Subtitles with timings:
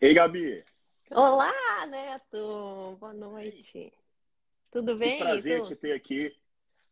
[0.00, 0.64] Ei, Gabi!
[1.10, 2.96] Olá, Neto!
[3.00, 3.92] Boa noite.
[4.70, 5.18] Tudo bem?
[5.18, 6.32] Que prazer te ter aqui.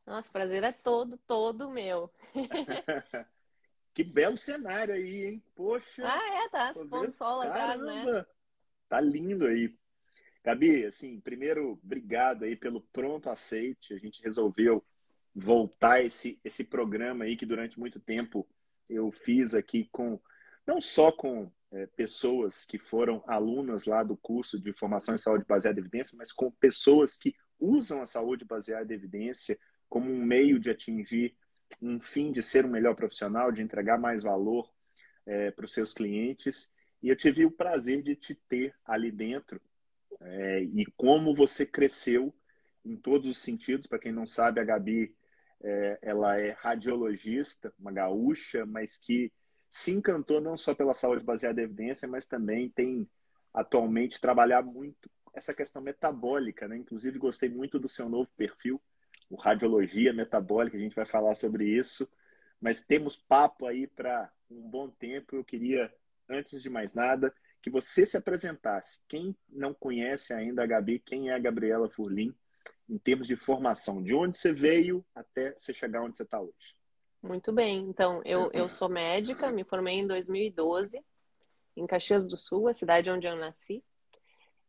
[0.05, 2.11] Nossa, prazer é todo, todo meu.
[3.95, 5.43] que belo cenário aí, hein?
[5.55, 6.03] Poxa!
[6.05, 8.27] Ah, é, tá se pondo sol atrás, né?
[8.89, 9.73] Tá lindo aí.
[10.43, 13.95] Gabi, assim, primeiro, obrigado aí pelo pronto aceite.
[13.95, 14.85] A gente resolveu
[15.33, 18.45] voltar esse, esse programa aí que durante muito tempo
[18.89, 20.21] eu fiz aqui com,
[20.67, 25.45] não só com é, pessoas que foram alunas lá do curso de formação em saúde
[25.47, 29.59] baseada em evidência, mas com pessoas que usam a saúde baseada em evidência
[29.89, 31.37] como um meio de atingir
[31.81, 34.71] um fim de ser um melhor profissional, de entregar mais valor
[35.25, 36.73] é, para os seus clientes.
[37.03, 39.61] E eu tive o prazer de te ter ali dentro
[40.21, 42.35] é, e como você cresceu
[42.85, 43.87] em todos os sentidos.
[43.87, 45.15] Para quem não sabe, a Gabi
[45.63, 49.33] é, ela é radiologista, uma gaúcha, mas que
[49.77, 53.07] se encantou não só pela saúde baseada em evidência, mas também tem
[53.53, 56.79] atualmente trabalhado muito essa questão metabólica, né?
[56.79, 58.81] Inclusive gostei muito do seu novo perfil,
[59.29, 62.09] o Radiologia Metabólica, a gente vai falar sobre isso,
[62.59, 65.37] mas temos papo aí para um bom tempo.
[65.37, 65.93] Eu queria,
[66.27, 69.01] antes de mais nada, que você se apresentasse.
[69.07, 72.35] Quem não conhece ainda a Gabi, quem é a Gabriela Furlim,
[72.89, 76.75] em termos de formação, de onde você veio até você chegar onde você está hoje?
[77.23, 77.89] Muito bem.
[77.89, 81.03] Então, eu, eu sou médica, me formei em 2012,
[81.77, 83.83] em Caxias do Sul, a cidade onde eu nasci.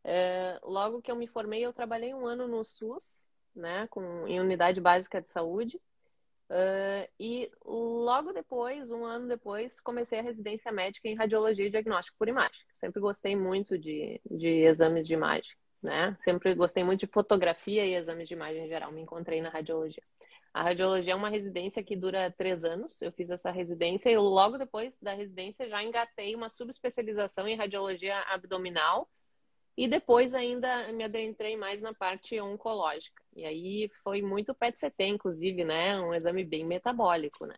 [0.03, 4.39] É, logo que eu me formei, eu trabalhei um ano no SUS, né, com, em
[4.39, 5.81] unidade básica de saúde.
[6.49, 12.17] Uh, e logo depois, um ano depois, comecei a residência médica em radiologia e diagnóstico
[12.17, 12.57] por imagem.
[12.73, 16.15] Sempre gostei muito de, de exames de imagem, né?
[16.17, 18.91] Sempre gostei muito de fotografia e exames de imagem em geral.
[18.91, 20.03] Me encontrei na radiologia.
[20.53, 23.01] A radiologia é uma residência que dura três anos.
[23.01, 28.19] Eu fiz essa residência e logo depois da residência já engatei uma subespecialização em radiologia
[28.29, 29.07] abdominal
[29.77, 33.21] e depois ainda me adentrei mais na parte oncológica.
[33.35, 35.99] E aí foi muito PET-CT, inclusive, né?
[35.99, 37.55] Um exame bem metabólico, né?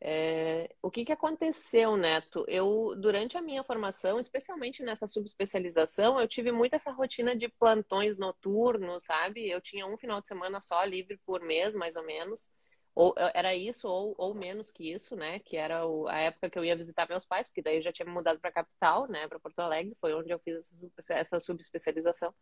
[0.00, 2.44] É, o que, que aconteceu, Neto?
[2.48, 8.16] Eu, durante a minha formação, especialmente nessa subespecialização, eu tive muito essa rotina de plantões
[8.16, 9.48] noturnos, sabe?
[9.50, 12.57] Eu tinha um final de semana só livre por mês, mais ou menos
[12.98, 15.38] ou era isso ou, ou menos que isso, né?
[15.38, 17.92] Que era o, a época que eu ia visitar meus pais, porque daí eu já
[17.92, 19.28] tinha me mudado para a capital, né?
[19.28, 20.74] Para Porto Alegre, foi onde eu fiz
[21.08, 22.34] essa subespecialização.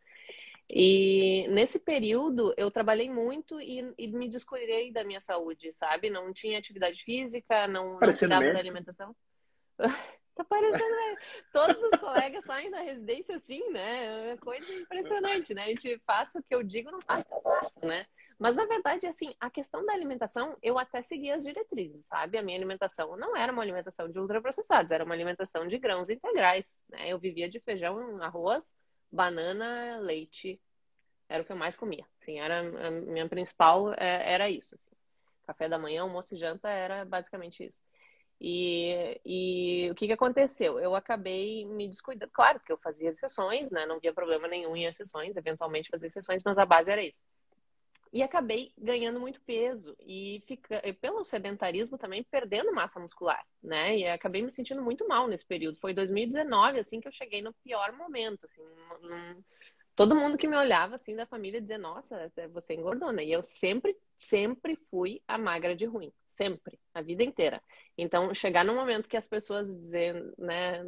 [0.66, 6.08] E nesse período eu trabalhei muito e, e me descuidei da minha saúde, sabe?
[6.08, 9.14] Não tinha atividade física, não, não cuidava da alimentação.
[10.36, 11.16] Tá parecendo, né?
[11.50, 14.32] Todos os colegas saem da residência assim, né?
[14.32, 15.62] É coisa impressionante, né?
[15.62, 18.06] A gente faz o que eu digo, não faço o que eu faço, né?
[18.38, 22.36] Mas na verdade, assim, a questão da alimentação, eu até segui as diretrizes, sabe?
[22.36, 26.84] A minha alimentação não era uma alimentação de ultraprocessados, era uma alimentação de grãos integrais,
[26.90, 27.08] né?
[27.10, 28.76] Eu vivia de feijão, arroz,
[29.10, 30.60] banana, leite.
[31.28, 32.06] Era o que eu mais comia.
[32.20, 34.74] Assim, era a minha principal é, era isso.
[34.74, 34.90] Assim.
[35.46, 37.82] Café da manhã, almoço e janta era basicamente isso.
[38.40, 40.78] E, e o que, que aconteceu?
[40.78, 42.30] Eu acabei me descuidando.
[42.32, 43.86] Claro que eu fazia sessões, né?
[43.86, 47.20] Não via problema nenhum em sessões, eventualmente fazia sessões, mas a base era isso.
[48.16, 53.98] E acabei ganhando muito peso e fica, pelo sedentarismo também perdendo massa muscular, né?
[53.98, 55.78] E acabei me sentindo muito mal nesse período.
[55.78, 58.62] Foi 2019 assim que eu cheguei no pior momento, assim,
[59.02, 59.44] num...
[59.94, 63.22] todo mundo que me olhava assim da família dizia: "Nossa, você engordou", né?
[63.22, 67.62] E eu sempre sempre fui a magra de ruim, sempre, a vida inteira.
[67.98, 70.82] Então, chegar no momento que as pessoas dizem, né,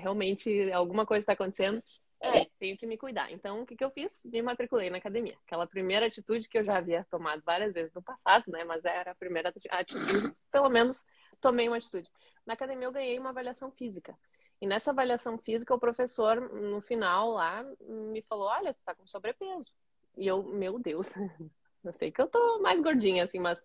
[0.00, 1.82] realmente alguma coisa está acontecendo,
[2.20, 3.32] é, tenho que me cuidar.
[3.32, 4.22] Então, o que, que eu fiz?
[4.24, 5.36] Me matriculei na academia.
[5.46, 8.62] Aquela primeira atitude que eu já havia tomado várias vezes no passado, né?
[8.64, 11.02] Mas era a primeira atitude, pelo menos
[11.40, 12.08] tomei uma atitude.
[12.44, 14.14] Na academia eu ganhei uma avaliação física.
[14.60, 19.06] E nessa avaliação física, o professor, no final lá, me falou: Olha, tu tá com
[19.06, 19.72] sobrepeso.
[20.18, 21.08] E eu, meu Deus,
[21.82, 23.64] eu sei que eu tô mais gordinha, assim, mas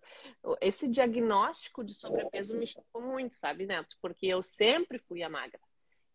[0.62, 3.96] esse diagnóstico de sobrepeso me chocou muito, sabe, Neto?
[4.00, 5.60] Porque eu sempre fui a magra.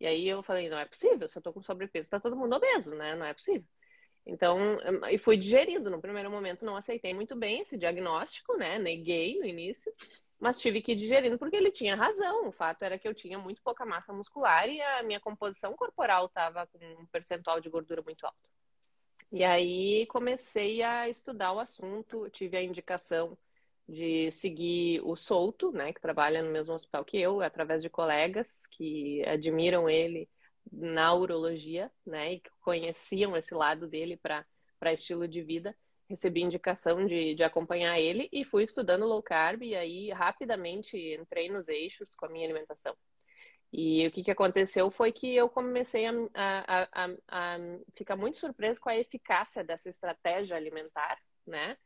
[0.01, 2.55] E aí eu falei, não é possível, se eu tô com sobrepeso, tá todo mundo
[2.55, 3.16] obeso, né?
[3.16, 3.67] Não é possível.
[4.25, 4.58] Então,
[5.11, 5.91] e fui digerido.
[5.91, 8.79] No primeiro momento não aceitei muito bem esse diagnóstico, né?
[8.79, 9.93] Neguei no início,
[10.40, 12.47] mas tive que ir digerindo porque ele tinha razão.
[12.47, 16.25] O fato era que eu tinha muito pouca massa muscular e a minha composição corporal
[16.25, 18.49] estava com um percentual de gordura muito alto.
[19.31, 23.37] E aí comecei a estudar o assunto, tive a indicação
[23.91, 28.66] de seguir o Souto, né, que trabalha no mesmo hospital que eu, através de colegas
[28.67, 30.29] que admiram ele
[30.72, 35.76] na urologia, né, e que conheciam esse lado dele para estilo de vida.
[36.09, 41.49] Recebi indicação de, de acompanhar ele e fui estudando low carb e aí rapidamente entrei
[41.49, 42.96] nos eixos com a minha alimentação.
[43.73, 47.58] E o que, que aconteceu foi que eu comecei a, a, a, a
[47.96, 51.17] ficar muito surpresa com a eficácia dessa estratégia alimentar,
[51.47, 51.78] né?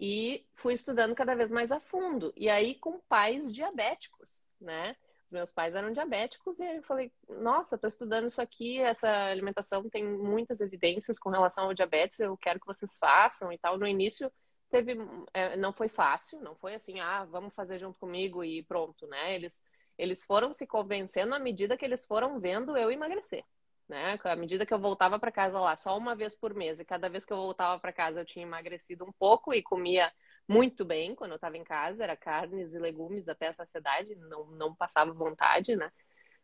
[0.00, 2.32] E fui estudando cada vez mais a fundo.
[2.36, 4.96] E aí com pais diabéticos, né?
[5.26, 9.88] Os meus pais eram diabéticos e eu falei, nossa, estou estudando isso aqui, essa alimentação
[9.88, 13.78] tem muitas evidências com relação ao diabetes, eu quero que vocês façam e tal.
[13.78, 14.32] No início
[14.70, 14.96] teve,
[15.34, 19.34] é, não foi fácil, não foi assim, ah, vamos fazer junto comigo e pronto, né?
[19.34, 19.62] Eles
[20.00, 23.44] eles foram se convencendo à medida que eles foram vendo eu emagrecer.
[23.90, 24.16] Né?
[24.22, 27.08] À medida que eu voltava para casa lá só uma vez por mês e cada
[27.08, 30.12] vez que eu voltava para casa eu tinha emagrecido um pouco e comia
[30.48, 34.46] muito bem quando eu estava em casa, era carnes e legumes até essa cidade, não,
[34.52, 35.90] não passava vontade, né?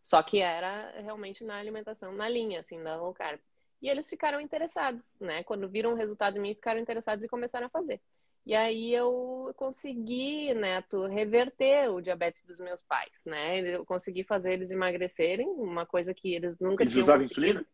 [0.02, 3.38] Só que era realmente na alimentação, na linha, assim, da low carb.
[3.81, 5.44] E eles ficaram interessados, né?
[5.44, 8.00] Quando viram o resultado em mim, ficaram interessados e começaram a fazer.
[8.46, 13.58] E aí eu consegui, Neto, reverter o diabetes dos meus pais, né?
[13.58, 17.66] Eu consegui fazer eles emagrecerem, uma coisa que eles nunca eles tinham usavam insulina?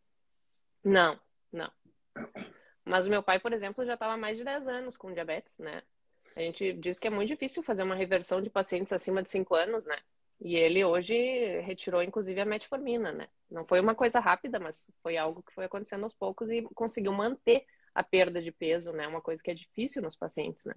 [0.82, 1.20] Não,
[1.52, 1.70] não.
[2.86, 5.58] Mas o meu pai, por exemplo, já estava há mais de 10 anos com diabetes,
[5.58, 5.82] né?
[6.34, 9.54] A gente diz que é muito difícil fazer uma reversão de pacientes acima de 5
[9.54, 9.98] anos, né?
[10.40, 11.14] E ele hoje
[11.60, 13.28] retirou, inclusive, a metformina, né?
[13.50, 17.12] Não foi uma coisa rápida, mas foi algo que foi acontecendo aos poucos e conseguiu
[17.12, 19.06] manter a perda de peso, né?
[19.06, 20.74] Uma coisa que é difícil nos pacientes, né?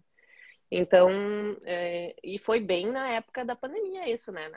[0.72, 1.10] Então,
[1.64, 4.52] é, e foi bem na época da pandemia isso, né?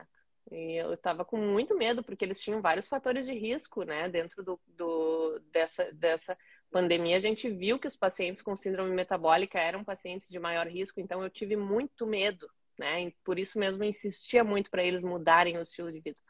[0.51, 4.09] E eu estava com muito medo, porque eles tinham vários fatores de risco, né?
[4.09, 6.37] Dentro do, do, dessa, dessa
[6.71, 11.01] pandemia, a gente viu que os pacientes com síndrome metabólica eram pacientes de maior risco,
[11.01, 13.05] então eu tive muito medo, né?
[13.05, 16.21] E por isso mesmo insistia muito para eles mudarem o estilo de vida.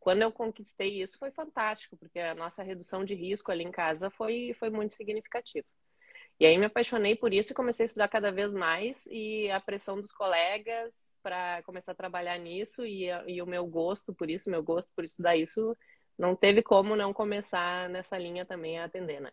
[0.00, 4.10] Quando eu conquistei isso, foi fantástico, porque a nossa redução de risco ali em casa
[4.10, 5.66] foi, foi muito significativa.
[6.40, 9.60] E aí me apaixonei por isso e comecei a estudar cada vez mais e a
[9.60, 14.50] pressão dos colegas para começar a trabalhar nisso e, e, o meu gosto por isso,
[14.50, 15.76] meu gosto por estudar isso,
[16.16, 19.32] não teve como não começar nessa linha também a atender, né?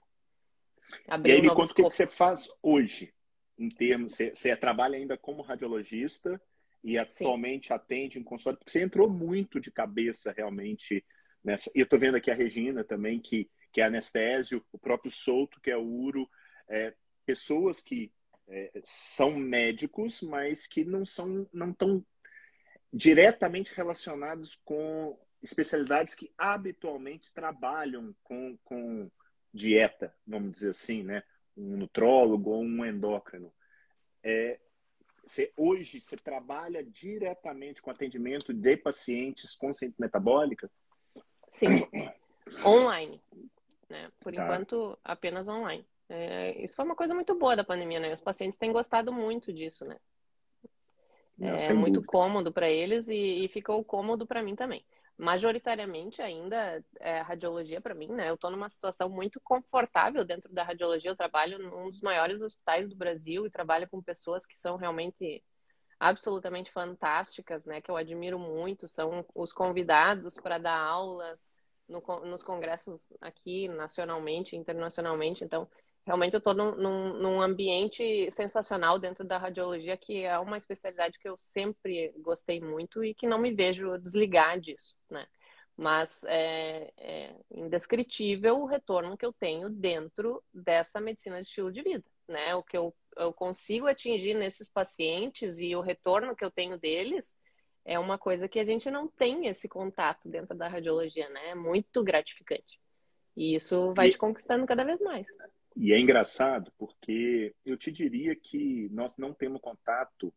[1.08, 3.14] Abrir e aí me conta o que, que, você faz hoje,
[3.58, 6.42] em termos, você, você trabalha ainda como radiologista
[6.84, 7.74] e atualmente Sim.
[7.74, 11.06] atende em consultório, porque você entrou muito de cabeça realmente
[11.44, 11.72] nessa.
[11.76, 15.60] E eu estou vendo aqui a Regina também, que, que é anestésio, o próprio Souto,
[15.62, 16.30] que é o Uro,
[16.68, 16.94] é,
[17.26, 18.12] pessoas que
[18.48, 22.06] é, são médicos, mas que não são não estão
[22.94, 29.12] diretamente relacionados com especialidades que habitualmente trabalham com, com
[29.54, 31.24] dieta, vamos dizer assim, né?
[31.56, 33.54] Um nutrólogo ou um endócrino.
[34.24, 34.60] É,
[35.26, 40.70] você, hoje você trabalha diretamente com atendimento de pacientes com síndrome metabólica?
[41.50, 41.88] Sim,
[42.66, 43.22] online.
[43.90, 44.12] Né?
[44.20, 44.44] Por tá.
[44.44, 45.86] enquanto, apenas online.
[46.08, 48.14] É, isso foi uma coisa muito boa da pandemia, né?
[48.14, 49.98] Os pacientes têm gostado muito disso, né?
[51.38, 52.12] Não, é muito dúvida.
[52.12, 54.86] cômodo para eles e, e, ficou cômodo para mim também.
[55.18, 58.30] Majoritariamente ainda é radiologia para mim, né?
[58.30, 61.10] Eu estou numa situação muito confortável dentro da radiologia.
[61.10, 65.44] Eu trabalho num dos maiores hospitais do Brasil e trabalho com pessoas que são realmente
[66.00, 67.82] absolutamente fantásticas, né?
[67.82, 68.88] Que eu admiro muito.
[68.88, 71.50] São os convidados para dar aulas
[71.88, 75.44] no, nos congressos aqui nacionalmente, internacionalmente.
[75.44, 75.68] Então
[76.06, 81.18] realmente eu estou num, num, num, ambiente sensacional dentro da radiologia, que é uma especialidade
[81.20, 85.26] que eu sempre gostei muito e que não me vejo desligar disso, né?
[85.76, 91.82] Mas é, é indescritível o retorno que eu tenho dentro dessa medicina de estilo de
[91.82, 92.56] vida, né?
[92.56, 97.36] O que eu, eu consigo atingir nesses pacientes e o retorno que eu tenho deles
[97.84, 101.50] é uma coisa que a gente não tem esse contato dentro da radiologia, né?
[101.50, 102.80] É muito gratificante.
[103.36, 105.28] E isso vai te conquistando cada vez mais.
[105.76, 110.34] E é engraçado porque eu te diria que nós não temos contato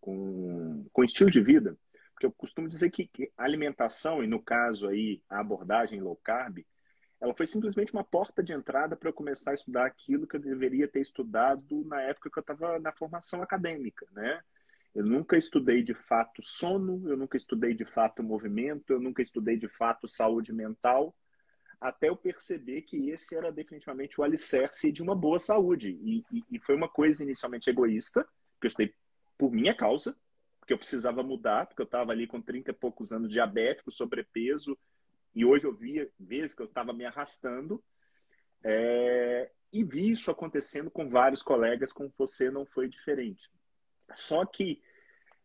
[0.00, 1.78] com, com estilo de vida,
[2.12, 6.16] porque eu costumo dizer que, que a alimentação, e no caso aí a abordagem low
[6.16, 6.58] carb,
[7.20, 10.40] ela foi simplesmente uma porta de entrada para eu começar a estudar aquilo que eu
[10.40, 14.40] deveria ter estudado na época que eu estava na formação acadêmica, né?
[14.92, 19.56] Eu nunca estudei de fato sono, eu nunca estudei de fato movimento, eu nunca estudei
[19.56, 21.14] de fato saúde mental,
[21.82, 25.98] até eu perceber que esse era definitivamente o alicerce de uma boa saúde.
[26.00, 28.24] E, e, e foi uma coisa inicialmente egoísta,
[28.60, 28.94] que eu estudei
[29.36, 30.16] por minha causa,
[30.60, 34.78] porque eu precisava mudar, porque eu estava ali com 30 e poucos anos diabético, sobrepeso,
[35.34, 37.82] e hoje eu via, vejo que eu estava me arrastando.
[38.62, 43.50] É, e vi isso acontecendo com vários colegas, com você não foi diferente.
[44.14, 44.80] Só que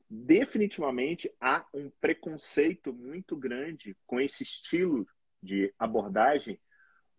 [0.07, 5.07] definitivamente há um preconceito muito grande com esse estilo
[5.41, 6.59] de abordagem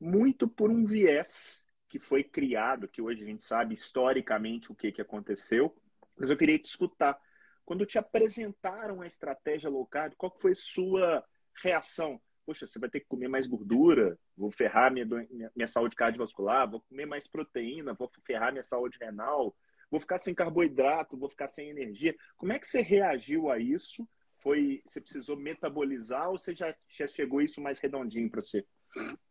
[0.01, 4.93] muito por um viés que foi criado, que hoje a gente sabe historicamente o que,
[4.93, 5.75] que aconteceu,
[6.17, 7.19] mas eu queria te escutar.
[7.65, 11.25] Quando te apresentaram a estratégia low carb, qual foi sua
[11.63, 12.21] reação?
[12.47, 16.71] Poxa, você vai ter que comer mais gordura, vou ferrar minha, minha, minha saúde cardiovascular,
[16.71, 19.55] vou comer mais proteína, vou ferrar minha saúde renal,
[19.91, 22.15] vou ficar sem carboidrato, vou ficar sem energia.
[22.37, 24.09] Como é que você reagiu a isso?
[24.39, 28.65] Foi, você precisou metabolizar ou você já, já chegou isso mais redondinho para você?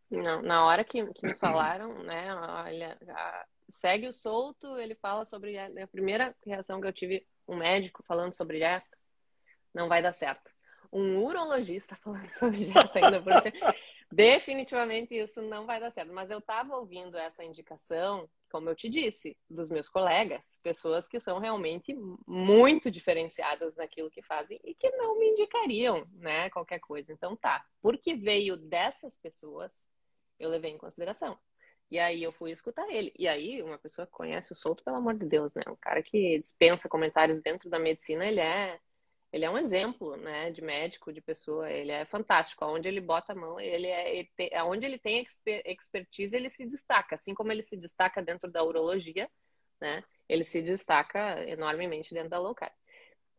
[0.10, 2.98] Não, na hora que, que me falaram, né, olha,
[3.70, 8.04] segue o solto, ele fala sobre a, a, primeira reação que eu tive, um médico
[8.04, 8.98] falando sobre dieta,
[9.74, 10.50] não vai dar certo.
[10.92, 13.76] Um urologista falando sobre dieta ainda por cima,
[14.12, 16.14] definitivamente isso não vai dar certo.
[16.14, 21.20] Mas eu estava ouvindo essa indicação, como eu te disse, dos meus colegas, pessoas que
[21.20, 27.12] são realmente muito diferenciadas naquilo que fazem e que não me indicariam, né, qualquer coisa.
[27.12, 29.88] Então tá, porque veio dessas pessoas,
[30.40, 31.38] eu levei em consideração.
[31.90, 33.14] E aí eu fui escutar ele.
[33.18, 35.64] E aí, uma pessoa que conhece o Souto, pelo amor de Deus, né?
[35.70, 38.78] Um cara que dispensa comentários dentro da medicina, ele é
[39.32, 42.64] ele é um exemplo, né, de médico, de pessoa, ele é fantástico.
[42.64, 45.26] Aonde ele bota a mão, ele é, ele tem, aonde ele tem
[45.66, 49.30] expertise, ele se destaca, assim como ele se destaca dentro da urologia,
[49.82, 50.04] né?
[50.30, 52.74] Ele se destaca enormemente dentro da low carb.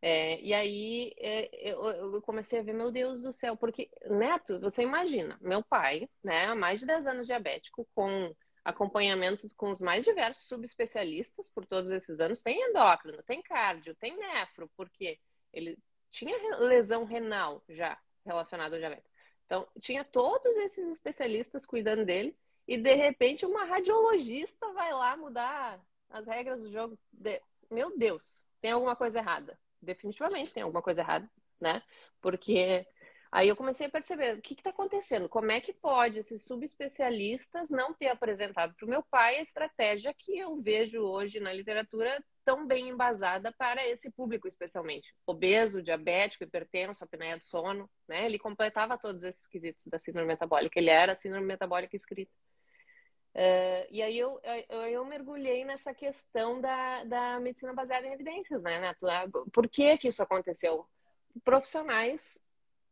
[0.00, 4.61] É, e aí é, eu, eu, comecei a ver, meu Deus do céu, porque, Neto,
[4.61, 8.33] você imagina, meu pai, né, há mais de 10 anos diabético, com
[8.64, 14.16] acompanhamento com os mais diversos subespecialistas por todos esses anos, tem endócrino, tem cardio, tem
[14.16, 15.18] nefro, porque
[15.52, 15.78] ele
[16.11, 19.11] tinha lesão renal já relacionada ao diabetes.
[19.47, 22.37] Então, tinha todos esses especialistas cuidando dele,
[22.67, 26.99] e de repente uma radiologista vai lá mudar as regras do jogo.
[27.12, 27.40] De...
[27.71, 31.28] Meu Deus, tem alguma coisa errada definitivamente tem alguma coisa errada,
[31.61, 31.83] né?
[32.21, 32.87] Porque
[33.30, 37.70] aí eu comecei a perceber o que está acontecendo, como é que pode esses subespecialistas
[37.70, 42.23] não ter apresentado para o meu pai a estratégia que eu vejo hoje na literatura
[42.44, 48.25] tão bem embasada para esse público, especialmente obeso, diabético, hipertenso, apneia do sono, né?
[48.25, 52.32] Ele completava todos esses quesitos da síndrome metabólica, ele era síndrome metabólica escrita.
[53.35, 58.62] Uh, e aí eu, eu, eu, mergulhei nessa questão da, da medicina baseada em evidências,
[58.62, 59.06] né, Neto?
[59.06, 60.87] Ah, por que que isso aconteceu?
[61.44, 62.40] Profissionais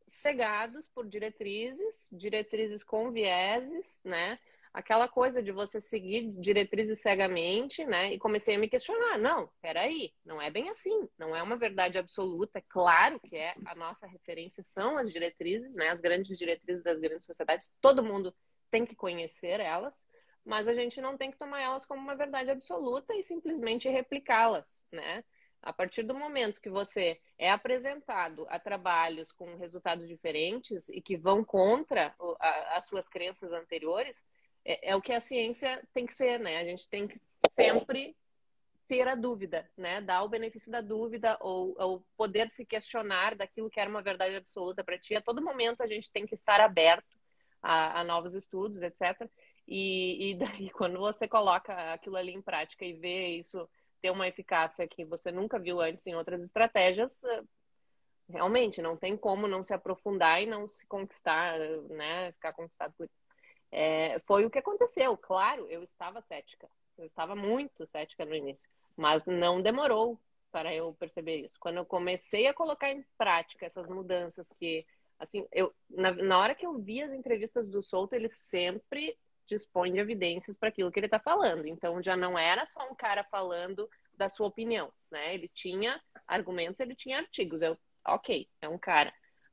[0.06, 4.38] cegados por diretrizes, diretrizes com vieses, né?
[4.72, 8.12] Aquela coisa de você seguir diretrizes cegamente, né?
[8.12, 11.96] E comecei a me questionar, não, peraí, não é bem assim, não é uma verdade
[11.96, 15.88] absoluta, claro que é, a nossa referência são as diretrizes, né?
[15.88, 18.34] As grandes diretrizes das grandes sociedades, todo mundo
[18.70, 20.06] tem que conhecer elas,
[20.44, 24.84] mas a gente não tem que tomar elas como uma verdade absoluta e simplesmente replicá-las,
[24.92, 25.24] né?
[25.66, 31.16] A partir do momento que você é apresentado a trabalhos com resultados diferentes e que
[31.16, 32.14] vão contra
[32.70, 34.24] as suas crenças anteriores,
[34.64, 36.58] é, é, o que a ciência tem que ser, né?
[36.58, 37.20] A gente tem que
[37.50, 38.16] sempre
[38.86, 40.00] ter a dúvida, né?
[40.00, 44.36] Dar o benefício da dúvida ou, ou poder se questionar daquilo que era uma verdade
[44.36, 45.16] absoluta para ti.
[45.16, 47.18] A todo momento a gente tem que estar aberto
[47.60, 49.28] a, a novos estudos, etc.
[49.66, 53.68] E, e daí, quando você coloca aquilo ali em prática e vê isso
[54.00, 57.42] ter uma eficácia que você nunca viu antes em outras estratégias, eh,
[58.28, 61.58] realmente não tem como não se aprofundar e não se conquistar,
[61.90, 62.32] né?
[62.32, 63.26] Ficar conquistado por isso.
[63.70, 65.16] É, foi o que aconteceu.
[65.16, 66.68] Claro, eu estava cética.
[66.98, 70.18] Eu estava muito cética no início, mas não demorou
[70.50, 71.54] para eu perceber isso.
[71.60, 74.86] Quando eu comecei a colocar em prática essas mudanças que,
[75.18, 79.92] assim, eu na, na hora que eu vi as entrevistas do Souto, ele sempre dispõe
[79.92, 81.66] de evidências para aquilo que ele está falando.
[81.66, 85.34] Então já não era só um cara falando da sua opinião, né?
[85.34, 87.62] Ele tinha argumentos, ele tinha artigos.
[87.62, 89.12] Eu, ok, é um cara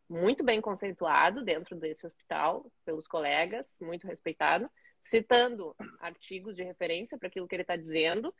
[0.10, 4.70] muito bem conceituado dentro desse hospital pelos colegas, muito respeitado,
[5.02, 8.34] citando artigos de referência para aquilo que ele está dizendo.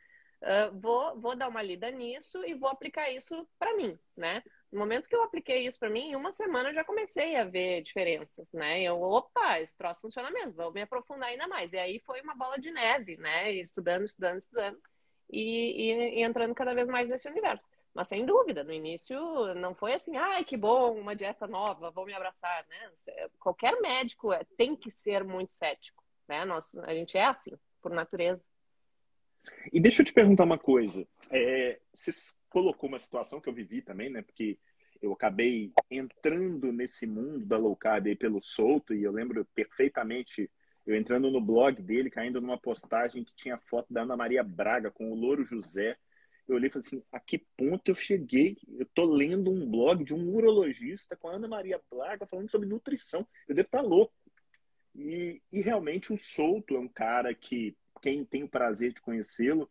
[0.74, 4.42] Vou, vou dar uma lida nisso e vou aplicar isso para mim, né?
[4.70, 7.44] No momento que eu apliquei isso para mim, em uma semana eu já comecei a
[7.44, 8.82] ver diferenças, né?
[8.82, 11.72] Eu, opa, esse troço funciona mesmo, vou me aprofundar ainda mais.
[11.72, 13.52] E aí foi uma bola de neve, né?
[13.52, 14.78] Estudando, estudando, estudando
[15.30, 17.64] e, e, e entrando cada vez mais nesse universo.
[17.94, 19.16] Mas sem dúvida, no início
[19.54, 22.90] não foi assim, ai, que bom, uma dieta nova, vou me abraçar, né?
[23.38, 26.44] Qualquer médico é, tem que ser muito cético, né?
[26.44, 28.42] Nós, a gente é assim, por natureza.
[29.72, 31.06] E deixa eu te perguntar uma coisa.
[31.30, 32.12] É, você
[32.48, 34.22] colocou uma situação que eu vivi também, né?
[34.22, 34.58] Porque
[35.02, 40.50] eu acabei entrando nesse mundo da low carb aí pelo solto e eu lembro perfeitamente
[40.86, 44.90] eu entrando no blog dele, caindo numa postagem que tinha foto da Ana Maria Braga
[44.90, 45.96] com o Louro José.
[46.46, 48.58] Eu olhei e falei assim, a que ponto eu cheguei?
[48.78, 52.68] Eu tô lendo um blog de um urologista com a Ana Maria Braga falando sobre
[52.68, 53.26] nutrição.
[53.48, 54.12] Eu devo estar tá louco.
[54.94, 57.74] E, e realmente o Souto é um cara que,
[58.04, 59.66] quem tem o prazer de conhecê-lo,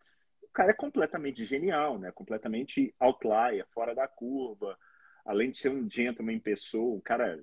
[0.51, 2.11] cara é completamente genial, né?
[2.11, 4.75] Completamente outlier, fora da curva.
[5.23, 7.39] Além de ser um gentleman pessoa, um cara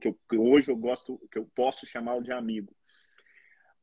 [0.00, 2.72] que, eu, que hoje eu gosto, que eu posso chamá-lo de amigo.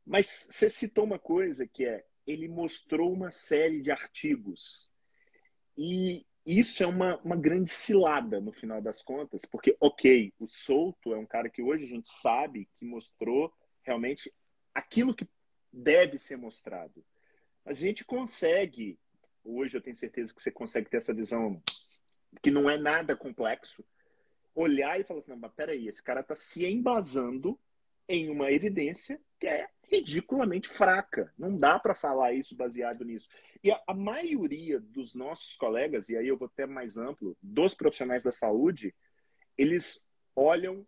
[0.05, 4.89] Mas você citou uma coisa que é, ele mostrou uma série de artigos
[5.77, 11.13] e isso é uma, uma grande cilada no final das contas, porque, ok, o Souto
[11.13, 14.33] é um cara que hoje a gente sabe que mostrou realmente
[14.73, 15.27] aquilo que
[15.73, 17.03] deve ser mostrado.
[17.65, 18.99] A gente consegue,
[19.43, 21.61] hoje eu tenho certeza que você consegue ter essa visão
[22.41, 23.83] que não é nada complexo,
[24.53, 27.59] olhar e falar assim, não, mas peraí, esse cara está se embasando
[28.07, 31.33] em uma evidência que é ridiculamente fraca.
[31.37, 33.27] Não dá para falar isso baseado nisso.
[33.63, 37.73] E a, a, maioria dos nossos colegas, e aí eu vou ter mais amplo, dos
[37.73, 38.93] profissionais da saúde,
[39.57, 40.85] eles olham,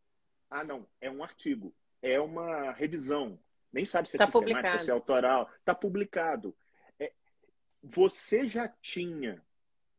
[0.50, 3.39] ah não, é um artigo, é uma revisão,
[3.75, 4.84] nem sabe se é tá sistemática, publicado.
[4.84, 6.55] se é autoral, está publicado.
[6.98, 7.12] É,
[7.84, 9.44] você já tinha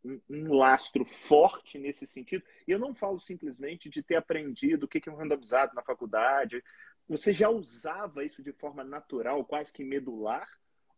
[0.02, 4.88] um, um, lastro forte nesse sentido, e eu não falo simplesmente de ter aprendido o
[4.88, 6.64] que é um randomizado na faculdade,
[7.06, 10.48] você já usava isso de forma natural, quase que medular?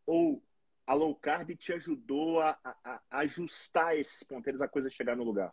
[0.06, 0.40] Ou
[0.86, 5.24] a low carb te ajudou a, a, a ajustar esses ponteiros, a coisa chegar no
[5.24, 5.52] lugar?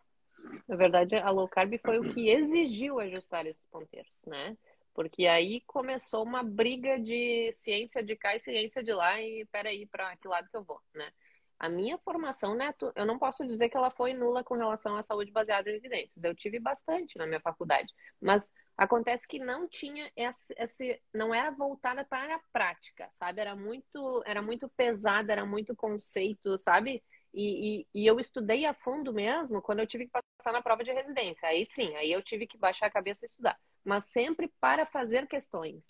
[0.68, 4.56] Na verdade, a low carb foi o que exigiu ajustar esses ponteiros, né?
[4.96, 9.86] Porque aí começou uma briga de ciência de cá e ciência de lá, e peraí,
[9.86, 11.12] para que lado que eu vou, né?
[11.60, 15.04] A minha formação, Neto, eu não posso dizer que ela foi nula com relação à
[15.04, 16.24] saúde baseada em evidências.
[16.24, 21.50] Eu tive bastante na minha faculdade, mas Acontece que não tinha esse, esse, não era
[21.50, 23.40] voltada para a prática, sabe?
[23.40, 27.02] Era muito, era muito pesada, era muito conceito, sabe?
[27.34, 30.84] E, e, e, eu estudei a fundo mesmo quando eu tive que passar na prova
[30.84, 31.48] de residência.
[31.48, 33.58] Aí sim, aí eu tive que baixar a cabeça e estudar.
[33.86, 35.82] Mas sempre para fazer questões,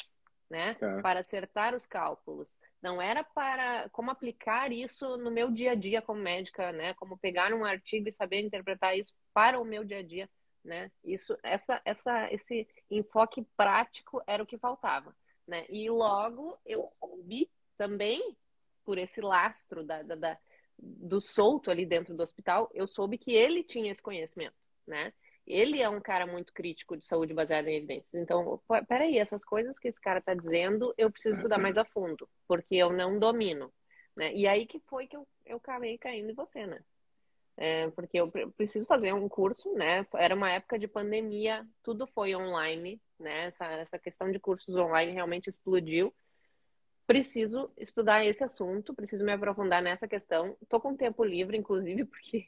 [0.49, 0.75] né?
[0.75, 1.01] Tá.
[1.01, 2.59] Para acertar os cálculos.
[2.81, 6.93] Não era para como aplicar isso no meu dia a dia como médica, né?
[6.95, 10.29] Como pegar um artigo e saber interpretar isso para o meu dia a dia
[10.65, 10.91] né?
[11.03, 15.15] Isso, essa, essa, esse enfoque prático era o que faltava,
[15.47, 15.65] né?
[15.69, 18.35] E logo eu soube também
[18.83, 20.37] por esse lastro da, da, da,
[20.77, 24.55] do solto ali dentro do hospital, eu soube que ele tinha esse conhecimento,
[24.85, 25.13] né?
[25.47, 28.13] Ele é um cara muito crítico de saúde baseada em evidências.
[28.13, 32.27] Então, peraí, essas coisas que esse cara está dizendo, eu preciso estudar mais a fundo,
[32.47, 33.71] porque eu não domino,
[34.15, 34.33] né?
[34.33, 36.83] E aí que foi que eu, eu acabei caindo em você, né?
[37.57, 40.05] É, porque eu preciso fazer um curso, né?
[40.15, 43.45] Era uma época de pandemia, tudo foi online, né?
[43.45, 46.13] Essa, essa questão de cursos online realmente explodiu.
[47.07, 50.57] Preciso estudar esse assunto, preciso me aprofundar nessa questão.
[50.61, 52.47] Estou com tempo livre, inclusive, porque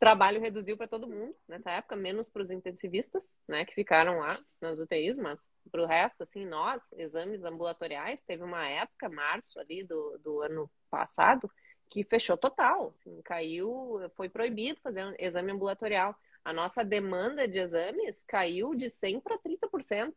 [0.00, 3.66] trabalho reduziu para todo mundo nessa época, menos para os intensivistas, né?
[3.66, 5.38] Que ficaram lá nas UTIs, mas
[5.70, 10.70] para o resto, assim, nós, exames ambulatoriais, teve uma época, março ali do, do ano
[10.90, 11.50] passado,
[11.90, 16.16] que fechou total, assim, caiu, foi proibido fazer um exame ambulatorial.
[16.42, 20.14] A nossa demanda de exames caiu de 100 para 30%.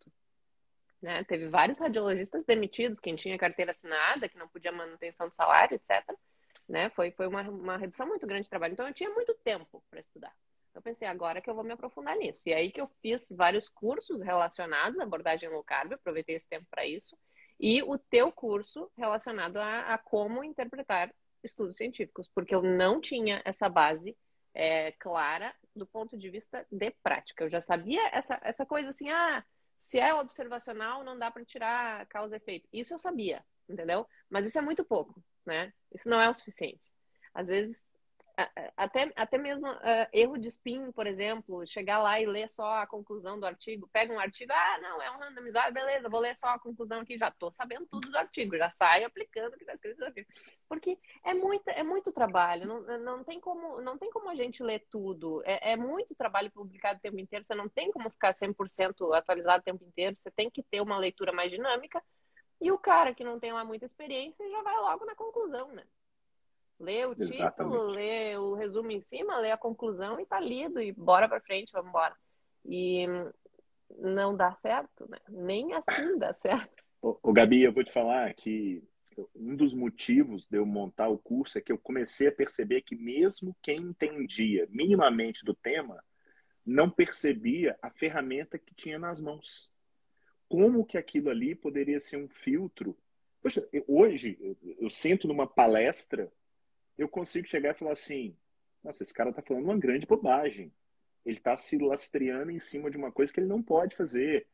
[1.02, 1.26] Né?
[1.26, 6.18] Teve vários radiologistas demitidos, quem tinha carteira assinada, que não podia manutenção do salário, etc.
[6.68, 6.90] Né?
[6.92, 8.74] Foi, foi uma, uma redução muito grande de trabalho.
[8.74, 10.34] Então, eu tinha muito tempo para estudar.
[10.74, 12.42] Eu pensei, agora que eu vou me aprofundar nisso.
[12.46, 16.66] E aí que eu fiz vários cursos relacionados à abordagem low carb, aproveitei esse tempo
[16.70, 17.16] para isso.
[17.60, 23.42] E o teu curso relacionado a, a como interpretar estudos científicos, porque eu não tinha
[23.46, 24.18] essa base
[24.54, 27.44] é, clara do ponto de vista de prática.
[27.44, 29.44] Eu já sabia essa, essa coisa assim, ah,
[29.76, 32.68] se é observacional, não dá para tirar causa e efeito.
[32.72, 34.08] Isso eu sabia, entendeu?
[34.30, 35.74] Mas isso é muito pouco, né?
[35.94, 36.82] Isso não é o suficiente.
[37.34, 37.84] Às vezes
[38.76, 42.88] até, até mesmo uh, erro de spin, por exemplo, chegar lá e ler só a
[42.88, 46.48] conclusão do artigo, pega um artigo, ah, não, é um randomizado, beleza, vou ler só
[46.48, 49.76] a conclusão aqui, já tô sabendo tudo do artigo, já saio aplicando o que está
[49.76, 50.28] escrito no artigo.
[50.68, 54.64] Porque é muito, é muito trabalho, não, não, tem como, não tem como a gente
[54.64, 58.34] ler tudo, é, é muito trabalho publicado o tempo inteiro, você não tem como ficar
[58.34, 62.02] 100% atualizado o tempo inteiro, você tem que ter uma leitura mais dinâmica,
[62.64, 65.84] e o cara que não tem lá muita experiência já vai logo na conclusão, né?
[66.80, 67.86] Lê o título, Exatamente.
[67.96, 71.74] lê o resumo em cima, lê a conclusão e tá lido e bora para frente,
[71.74, 72.16] vamos embora.
[72.66, 73.06] E
[74.00, 75.20] não dá certo, né?
[75.28, 76.84] Nem assim dá certo.
[77.02, 78.82] O Gabi, eu vou te falar que
[79.36, 82.96] um dos motivos de eu montar o curso é que eu comecei a perceber que
[82.96, 86.02] mesmo quem entendia minimamente do tema
[86.66, 89.73] não percebia a ferramenta que tinha nas mãos.
[90.54, 92.96] Como que aquilo ali poderia ser um filtro?
[93.42, 96.32] Poxa, hoje eu, eu sento numa palestra
[96.96, 98.38] eu consigo chegar e falar assim:
[98.84, 100.72] nossa, esse cara está falando uma grande bobagem.
[101.26, 104.46] Ele está se lastreando em cima de uma coisa que ele não pode fazer.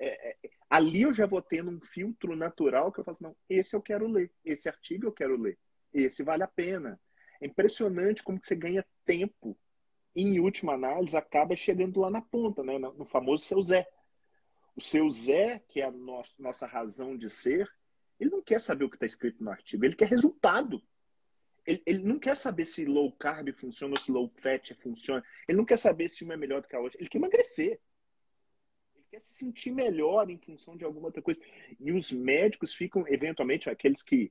[0.00, 0.36] É, é,
[0.68, 3.80] ali eu já vou tendo um filtro natural que eu falo assim, não, esse eu
[3.80, 5.56] quero ler, esse artigo eu quero ler,
[5.92, 7.00] esse vale a pena.
[7.40, 9.56] É impressionante como que você ganha tempo
[10.16, 12.76] em última análise, acaba chegando lá na ponta, né?
[12.76, 13.86] no famoso seu Zé.
[14.76, 17.68] O seu Zé, que é a nossa, nossa razão de ser,
[18.18, 20.82] ele não quer saber o que está escrito no artigo, ele quer resultado.
[21.66, 25.24] Ele, ele, não quer saber se low carb funciona ou se low fat funciona.
[25.48, 27.00] Ele não quer saber se uma é melhor do que a outra.
[27.00, 27.80] Ele quer emagrecer.
[28.94, 31.40] Ele quer se sentir melhor em função de alguma outra coisa.
[31.80, 34.30] E os médicos ficam, eventualmente, aqueles que.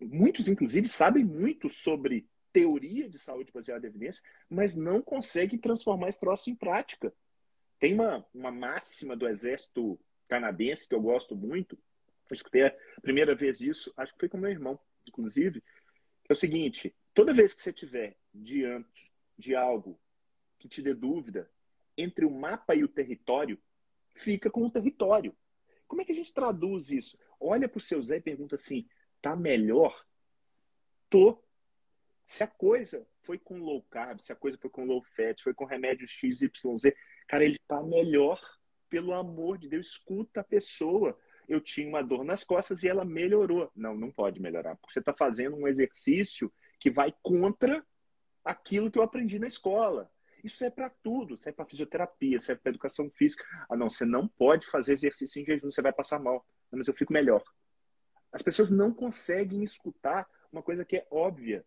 [0.00, 6.08] Muitos, inclusive, sabem muito sobre teoria de saúde baseada em evidência, mas não conseguem transformar
[6.08, 7.12] esse troço em prática.
[7.78, 11.78] Tem uma, uma máxima do exército canadense que eu gosto muito.
[12.30, 15.62] Eu escutei a primeira vez isso, acho que foi com meu irmão, inclusive,
[16.28, 20.00] é o seguinte: toda vez que você tiver diante de algo
[20.58, 21.50] que te dê dúvida
[21.96, 23.60] entre o mapa e o território,
[24.14, 25.36] fica com o território.
[25.86, 27.18] Como é que a gente traduz isso?
[27.38, 28.88] Olha para o seu Zé e pergunta assim:
[29.20, 30.04] tá melhor?
[31.10, 31.42] Tô.
[32.26, 35.52] Se a coisa foi com low carb, se a coisa foi com low fat, foi
[35.52, 36.50] com remédio XYZ,
[37.26, 38.40] cara, ele tá melhor.
[38.88, 43.04] Pelo amor de Deus, escuta a pessoa eu tinha uma dor nas costas e ela
[43.04, 43.70] melhorou.
[43.74, 47.84] Não, não pode melhorar, porque você está fazendo um exercício que vai contra
[48.44, 50.10] aquilo que eu aprendi na escola.
[50.42, 53.44] Isso é para tudo, serve para fisioterapia, serve para educação física.
[53.68, 56.44] Ah, não, você não pode fazer exercício em jejum, você vai passar mal.
[56.70, 57.42] Não, mas eu fico melhor.
[58.30, 61.64] As pessoas não conseguem escutar uma coisa que é óbvia.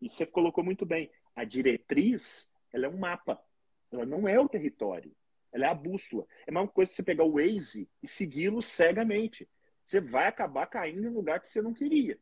[0.00, 1.10] E você colocou muito bem.
[1.34, 3.40] A diretriz, ela é um mapa.
[3.90, 5.14] Ela não é o território.
[5.52, 6.26] Ela é a bússola.
[6.46, 9.48] É a mesma coisa você pegar o Waze e segui-lo cegamente.
[9.84, 12.18] Você vai acabar caindo em um lugar que você não queria.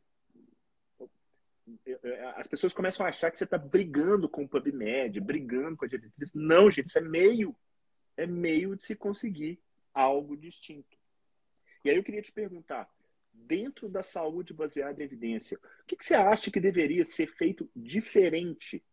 [2.37, 5.87] As pessoas começam a achar que você está brigando com o PubMed, brigando com a
[5.87, 6.33] diretriz.
[6.33, 7.55] Não, gente, isso é meio.
[8.15, 9.59] É meio de se conseguir
[9.93, 10.97] algo distinto.
[11.83, 12.89] E aí eu queria te perguntar,
[13.33, 17.69] dentro da saúde baseada em evidência, o que, que você acha que deveria ser feito
[17.75, 18.83] diferente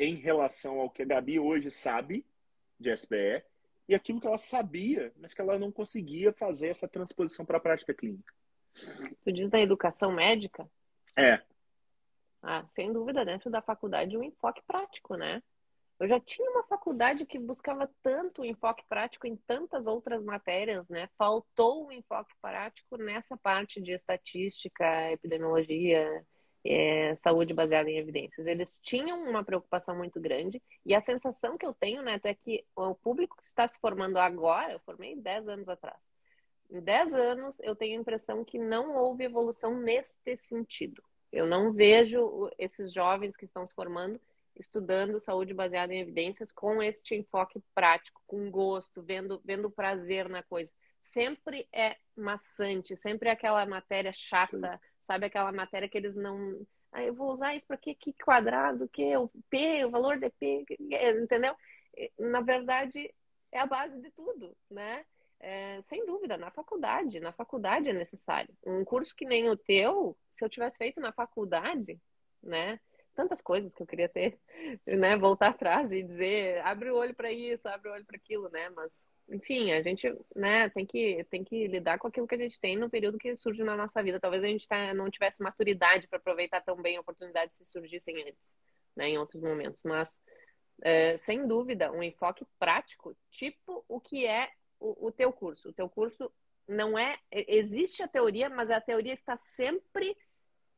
[0.00, 2.26] em relação ao que a Gabi hoje sabe
[2.78, 3.44] de SBE
[3.86, 7.60] e aquilo que ela sabia, mas que ela não conseguia fazer essa transposição para a
[7.60, 8.32] prática clínica.
[9.22, 10.66] Tu diz da educação médica?
[11.14, 11.42] É.
[12.42, 15.42] Ah, sem dúvida, dentro da faculdade, um enfoque prático, né?
[15.98, 21.10] Eu já tinha uma faculdade que buscava tanto enfoque prático em tantas outras matérias, né?
[21.18, 26.24] Faltou um enfoque prático nessa parte de estatística, epidemiologia,
[26.64, 28.46] é, saúde baseada em evidências.
[28.46, 32.64] Eles tinham uma preocupação muito grande e a sensação que eu tenho, né, é que
[32.76, 35.98] o público que está se formando agora, eu formei 10 anos atrás.
[36.70, 41.02] Em 10 anos, eu tenho a impressão que não houve evolução neste sentido.
[41.32, 44.20] Eu não vejo esses jovens que estão se formando
[44.60, 50.42] estudando saúde baseada em evidências com este enfoque prático, com gosto, vendo, vendo prazer na
[50.42, 50.72] coisa.
[51.00, 55.26] Sempre é maçante, sempre é aquela matéria chata, sabe?
[55.26, 56.64] Aquela matéria que eles não.
[56.92, 57.94] Ah, eu vou usar isso para quê?
[57.94, 58.88] Que quadrado?
[58.88, 60.64] Que o P, o valor de P,
[61.22, 61.54] entendeu?
[62.18, 63.12] Na verdade,
[63.50, 65.04] é a base de tudo, né?
[65.40, 67.18] É, sem dúvida, na faculdade.
[67.18, 68.54] Na faculdade é necessário.
[68.64, 72.00] Um curso que nem o teu, se eu tivesse feito na faculdade,
[72.42, 72.78] né?
[73.14, 74.38] Tantas coisas que eu queria ter,
[74.86, 75.16] né?
[75.16, 78.68] Voltar atrás e dizer, abre o olho para isso, abre o olho para aquilo, né?
[78.70, 82.58] Mas enfim, a gente né, tem, que, tem que lidar com aquilo que a gente
[82.58, 84.18] tem no período que surge na nossa vida.
[84.18, 88.58] Talvez a gente tá, não tivesse maturidade para aproveitar tão bem oportunidades se surgissem antes,
[88.96, 89.82] né, em outros momentos.
[89.84, 90.20] Mas,
[90.82, 95.68] é, sem dúvida, um enfoque prático, tipo o que é o, o teu curso.
[95.68, 96.30] O teu curso
[96.66, 97.18] não é.
[97.30, 100.16] Existe a teoria, mas a teoria está sempre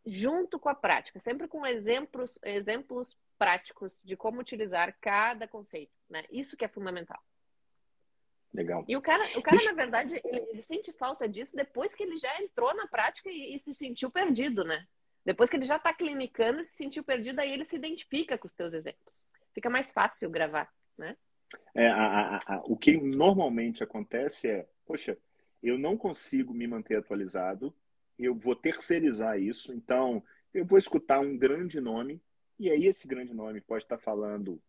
[0.05, 5.93] junto com a prática, sempre com exemplos, exemplos práticos de como utilizar cada conceito.
[6.11, 6.25] Né?
[6.31, 7.23] Isso que é fundamental.
[8.53, 8.85] Legal.
[8.87, 12.19] E o cara, o cara na verdade, ele, ele, sente falta disso depois que ele
[12.19, 14.87] já entrou na prática e, e se sentiu perdido, né?
[15.25, 18.47] Depois que ele já está clinicando e se sentiu perdido, aí ele se identifica com
[18.47, 19.27] os teus exemplos.
[19.55, 21.17] Fica mais fácil gravar, né?
[21.75, 25.17] É, a, a, a, o que normalmente acontece é, poxa,
[25.63, 27.75] eu não consigo me manter atualizado,
[28.19, 32.21] eu vou terceirizar isso, então eu vou escutar um grande nome,
[32.59, 34.61] e aí esse grande nome pode estar falando,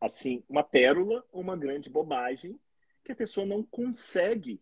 [0.00, 2.58] assim, uma pérola ou uma grande bobagem,
[3.04, 4.60] que a pessoa não consegue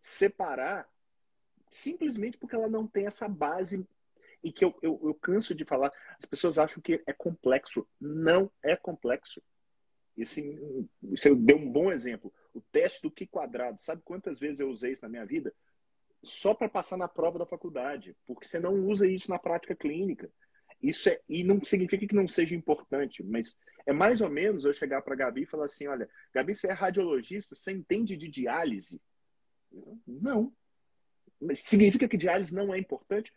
[0.00, 0.88] separar
[1.70, 3.86] simplesmente porque ela não tem essa base
[4.42, 7.86] e que eu, eu, eu, canso de falar, as pessoas acham que é complexo.
[8.00, 9.42] Não é complexo.
[10.16, 10.58] Esse,
[11.02, 12.32] você deu um bom exemplo.
[12.54, 13.80] O teste do que quadrado.
[13.80, 15.54] Sabe quantas vezes eu usei isso na minha vida?
[16.22, 20.30] Só para passar na prova da faculdade, porque você não usa isso na prática clínica.
[20.82, 24.72] Isso é, e não significa que não seja importante, mas é mais ou menos eu
[24.72, 28.28] chegar para a Gabi e falar assim: olha, Gabi, você é radiologista, você entende de
[28.28, 29.00] diálise?
[30.06, 30.52] Não.
[31.40, 33.32] Mas significa que diálise não é importante?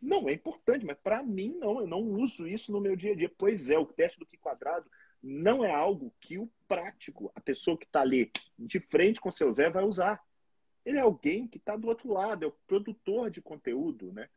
[0.00, 3.16] Não é importante, mas para mim não, eu não uso isso no meu dia a
[3.16, 3.32] dia.
[3.36, 4.90] Pois é, o teste do que quadrado
[5.22, 9.52] não é algo que o prático, a pessoa que está ali de frente com seu
[9.52, 10.22] Zé, vai usar.
[10.84, 14.12] Ele é alguém que está do outro lado, é o produtor de conteúdo.
[14.12, 14.28] Né?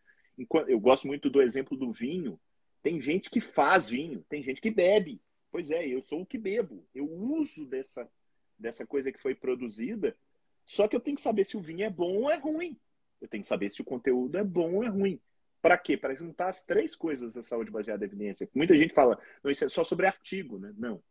[0.67, 2.37] Eu gosto muito do exemplo do vinho.
[2.81, 5.21] Tem gente que faz vinho, tem gente que bebe.
[5.53, 6.83] Pois é, eu sou o que bebo.
[6.95, 8.09] Eu uso dessa,
[8.57, 10.17] dessa coisa que foi produzida,
[10.65, 12.75] só que eu tenho que saber se o vinho é bom ou é ruim.
[13.21, 15.21] Eu tenho que saber se o conteúdo é bom ou é ruim.
[15.61, 15.95] Para quê?
[15.95, 18.49] Para juntar as três coisas da saúde baseada em evidência.
[18.51, 20.73] Muita gente fala, não, isso é só sobre artigo, né?
[20.75, 21.03] Não.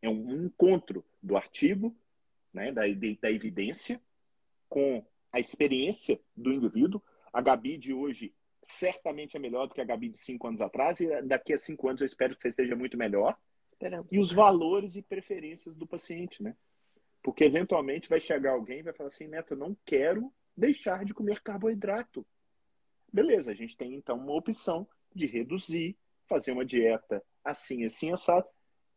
[0.00, 1.94] É um encontro do artigo,
[2.50, 2.84] né, da,
[3.20, 4.00] da evidência,
[4.70, 7.02] com a experiência do indivíduo.
[7.30, 8.34] A Gabi de hoje
[8.66, 11.88] certamente é melhor do que a Gabi de cinco anos atrás, e daqui a cinco
[11.88, 13.38] anos eu espero que você esteja muito melhor.
[14.10, 16.56] E os valores e preferências do paciente, né?
[17.22, 21.14] Porque eventualmente vai chegar alguém e vai falar assim, Neto, eu não quero deixar de
[21.14, 22.26] comer carboidrato.
[23.12, 28.46] Beleza, a gente tem então uma opção de reduzir, fazer uma dieta assim, assim, assado.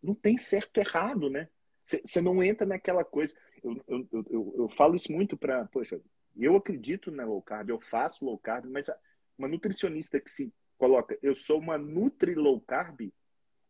[0.02, 1.50] Não tem certo errado, né?
[1.86, 3.36] Você não entra naquela coisa.
[3.63, 5.65] Eu, eu, eu, eu falo isso muito para.
[5.65, 6.00] Poxa,
[6.36, 8.89] eu acredito na low carb, eu faço low carb, mas
[9.38, 13.12] uma nutricionista que se coloca, eu sou uma nutri low carb,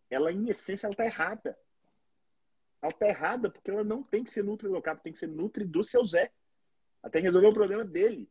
[0.09, 1.57] ela em essência ela tá errada.
[2.81, 5.27] Ela tá errada porque ela não tem que ser nutri low carb, tem que ser
[5.27, 6.31] nutri do seu Zé.
[7.01, 8.29] Ela tem que resolver o problema dele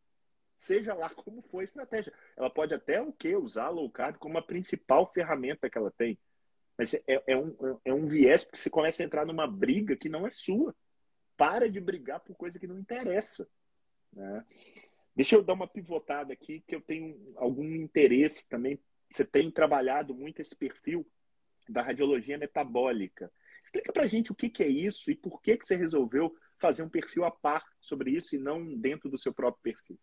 [0.56, 2.12] seja lá como for a estratégia.
[2.36, 3.36] Ela pode até o quê?
[3.36, 6.18] Usar a low carb como a principal ferramenta que ela tem.
[6.76, 10.08] Mas é, é, um, é um viés porque você começa a entrar numa briga que
[10.08, 10.74] não é sua.
[11.36, 13.48] Para de brigar por coisa que não interessa.
[14.12, 14.44] Né?
[15.14, 18.80] Deixa eu dar uma pivotada aqui, que eu tenho algum interesse também.
[19.10, 21.06] Você tem trabalhado muito esse perfil
[21.68, 23.30] da radiologia metabólica.
[23.64, 26.82] Explica pra gente o que, que é isso e por que, que você resolveu fazer
[26.82, 29.98] um perfil a par sobre isso e não dentro do seu próprio perfil.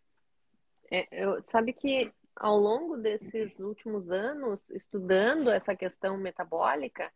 [0.90, 7.10] É, eu, sabe que ao longo desses últimos anos, estudando essa questão metabólica,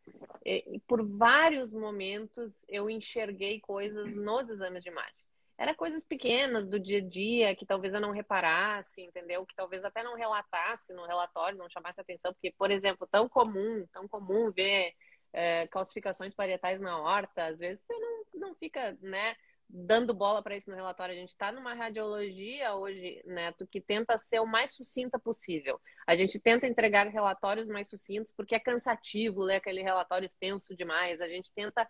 [0.45, 5.26] é, por vários momentos eu enxerguei coisas nos exames de imagem.
[5.59, 9.47] Era coisas pequenas do dia a dia que talvez eu não reparasse, entendeu?
[9.47, 13.87] Que talvez até não relatasse no relatório, não chamasse atenção, porque, por exemplo, tão comum,
[13.93, 14.93] tão comum ver
[15.33, 19.35] é, calcificações parietais na horta, às vezes você não, não fica, né?
[19.69, 21.15] dando bola para isso no relatório.
[21.15, 25.81] A gente está numa radiologia hoje, Neto, que tenta ser o mais sucinta possível.
[26.07, 31.21] A gente tenta entregar relatórios mais sucintos porque é cansativo ler aquele relatório extenso demais.
[31.21, 31.89] A gente tenta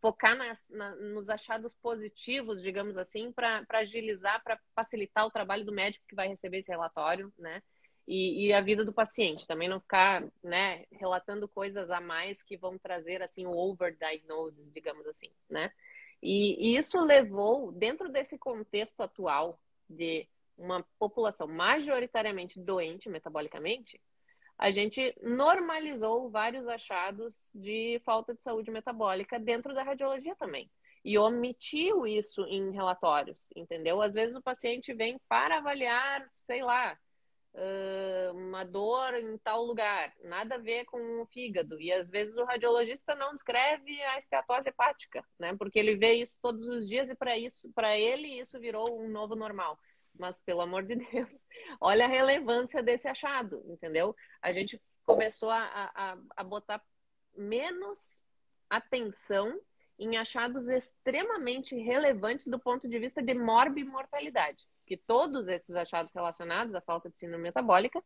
[0.00, 5.72] focar nas, na, nos achados positivos, digamos assim, para agilizar, para facilitar o trabalho do
[5.72, 7.62] médico que vai receber esse relatório, né?
[8.06, 12.54] E, e, a vida do paciente, também não ficar, né, relatando coisas a mais que
[12.54, 15.72] vão trazer, assim, o overdiagnosis, digamos assim, né?
[16.22, 24.00] E, isso levou, dentro desse contexto atual de uma população majoritariamente doente metabolicamente,
[24.58, 30.70] a gente normalizou vários achados de falta de saúde metabólica dentro da radiologia também.
[31.04, 34.00] E omitiu isso em relatórios, entendeu?
[34.00, 36.98] Às vezes o paciente vem para avaliar, sei lá,
[38.32, 41.80] uma dor em tal lugar, nada a ver com o fígado.
[41.80, 45.54] E às vezes o radiologista não descreve a esteatose hepática, né?
[45.56, 49.08] Porque ele vê isso todos os dias e para isso, para ele isso virou um
[49.08, 49.78] novo normal.
[50.18, 51.30] Mas pelo amor de Deus,
[51.80, 54.14] olha a relevância desse achado, entendeu?
[54.40, 56.82] A gente começou a, a, a botar
[57.36, 58.22] menos
[58.70, 59.60] atenção
[59.98, 66.74] em achados extremamente relevantes do ponto de vista de morbimortalidade que todos esses achados relacionados
[66.74, 68.02] à falta de síndrome metabólica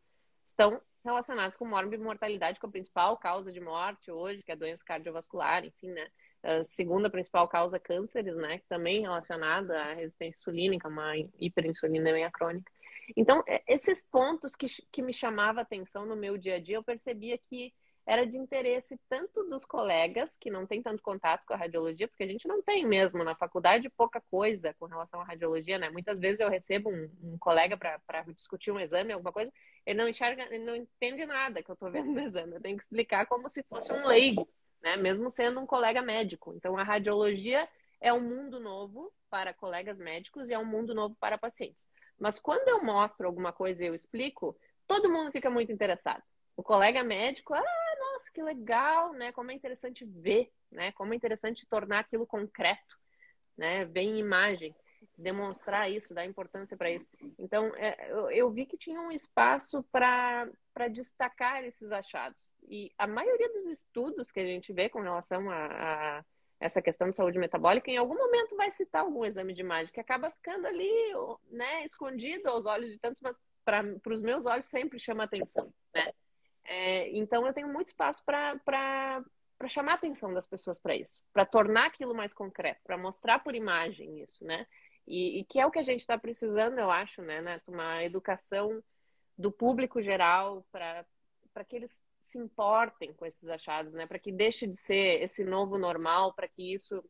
[0.46, 4.58] estão relacionados com morbimortalidade, que é a principal causa de morte hoje, que é a
[4.58, 6.10] doença cardiovascular, enfim, né?
[6.48, 8.62] A segunda principal causa, cânceres, né?
[8.70, 12.72] Também relacionada à resistência insulínica, uma hiperinsulinemia crônica.
[13.14, 16.82] Então, é, esses pontos que, que me chamava atenção no meu dia a dia, eu
[16.82, 17.74] percebia que
[18.06, 22.22] era de interesse tanto dos colegas que não têm tanto contato com a radiologia, porque
[22.22, 25.90] a gente não tem mesmo na faculdade pouca coisa com relação à radiologia, né?
[25.90, 29.52] Muitas vezes eu recebo um, um colega para discutir um exame, alguma coisa,
[29.84, 32.54] ele não enxerga, ele não entende nada que eu estou vendo no exame.
[32.54, 34.48] Eu tenho que explicar como se fosse um leigo,
[34.82, 34.96] né?
[34.96, 36.54] Mesmo sendo um colega médico.
[36.54, 37.68] Então a radiologia
[38.00, 41.86] é um mundo novo para colegas médicos e é um mundo novo para pacientes.
[42.18, 46.22] Mas quando eu mostro alguma coisa e eu explico, todo mundo fica muito interessado.
[46.56, 47.62] O colega médico, ah,
[47.98, 49.30] nossa, que legal, né?
[49.30, 50.90] Como é interessante ver, né?
[50.92, 52.98] Como é interessante tornar aquilo concreto,
[53.56, 53.84] né?
[53.84, 54.74] Ver em imagem,
[55.16, 57.08] demonstrar isso, dar importância para isso.
[57.38, 60.48] Então, é, eu, eu, vi que tinha um espaço para
[60.90, 62.52] destacar esses achados.
[62.68, 66.24] E a maioria dos estudos que a gente vê com relação a, a
[66.60, 70.00] essa questão de saúde metabólica, em algum momento vai citar algum exame de imagem que
[70.00, 71.12] acaba ficando ali,
[71.50, 76.12] né, escondido aos olhos de tantos, mas para os meus olhos sempre chama atenção, né?
[76.64, 79.24] É, então, eu tenho muito espaço para
[79.68, 83.54] chamar a atenção das pessoas para isso, para tornar aquilo mais concreto, para mostrar por
[83.54, 84.66] imagem isso, né?
[85.08, 87.60] E, e, que é o que a gente está precisando, eu acho, né, né?
[87.66, 88.82] Uma educação
[89.36, 91.06] do público geral para
[91.66, 94.06] que eles se importem com esses achados, né?
[94.06, 97.02] Para que deixe de ser esse novo normal, para que isso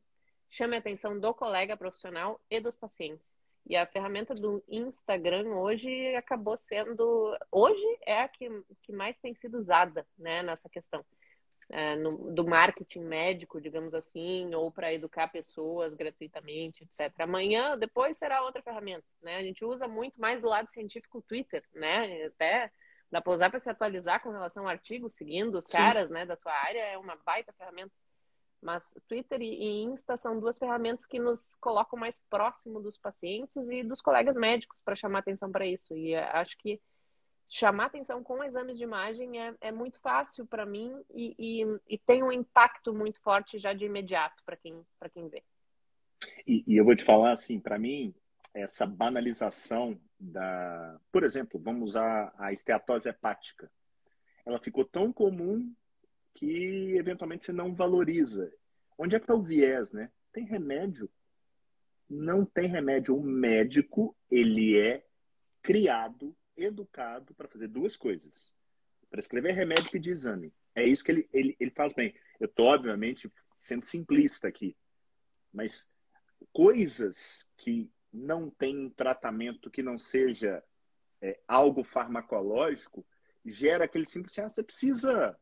[0.49, 3.33] chame a atenção do colega profissional e dos pacientes.
[3.67, 7.37] E a ferramenta do Instagram hoje acabou sendo.
[7.51, 8.49] Hoje é a que,
[8.83, 11.05] que mais tem sido usada né, nessa questão.
[11.71, 17.13] É, no, do marketing médico, digamos assim, ou para educar pessoas gratuitamente, etc.
[17.21, 19.37] Amanhã, depois será outra ferramenta, né?
[19.37, 22.25] A gente usa muito mais do lado científico o Twitter, né?
[22.25, 22.73] Até
[23.11, 25.73] dá para usar para se atualizar com relação ao artigo, seguindo os Sim.
[25.73, 27.93] caras, né, da tua área, é uma baita ferramenta.
[28.61, 33.85] Mas Twitter e Insta são duas ferramentas que nos colocam mais próximo dos pacientes e
[33.85, 35.97] dos colegas médicos para chamar atenção para isso.
[35.97, 36.81] E eh, acho que
[37.49, 41.99] chamar atenção com exames de imagem é, é muito fácil para mim e, e, e,
[41.99, 45.43] tem um impacto muito forte já de imediato para quem, quem vê.
[46.47, 48.15] E, e eu vou te falar assim, para mim,
[48.53, 51.01] essa banalização da.
[51.13, 53.71] Por exemplo, vamos usar a esteatose hepática.
[54.45, 55.73] Ela ficou tão comum
[56.35, 58.53] que eventualmente você não valoriza.
[58.97, 60.11] Onde é que está o viés, né?
[60.33, 61.11] Tem remédio?
[62.09, 63.17] Não tem remédio.
[63.17, 65.05] O médico, ele é
[65.63, 68.55] criado, educado para fazer duas coisas.
[69.11, 70.53] Para escrever remédio e pedir exame.
[70.75, 72.14] É isso que ele, ele, ele faz bem.
[72.38, 74.77] Eu estou, obviamente, sendo simplista aqui.
[75.53, 75.90] Mas
[76.53, 80.62] coisas que não tem um tratamento que não seja
[81.21, 83.05] é, algo farmacológico,
[83.44, 85.38] gera aquele simples assim, ah, você precisa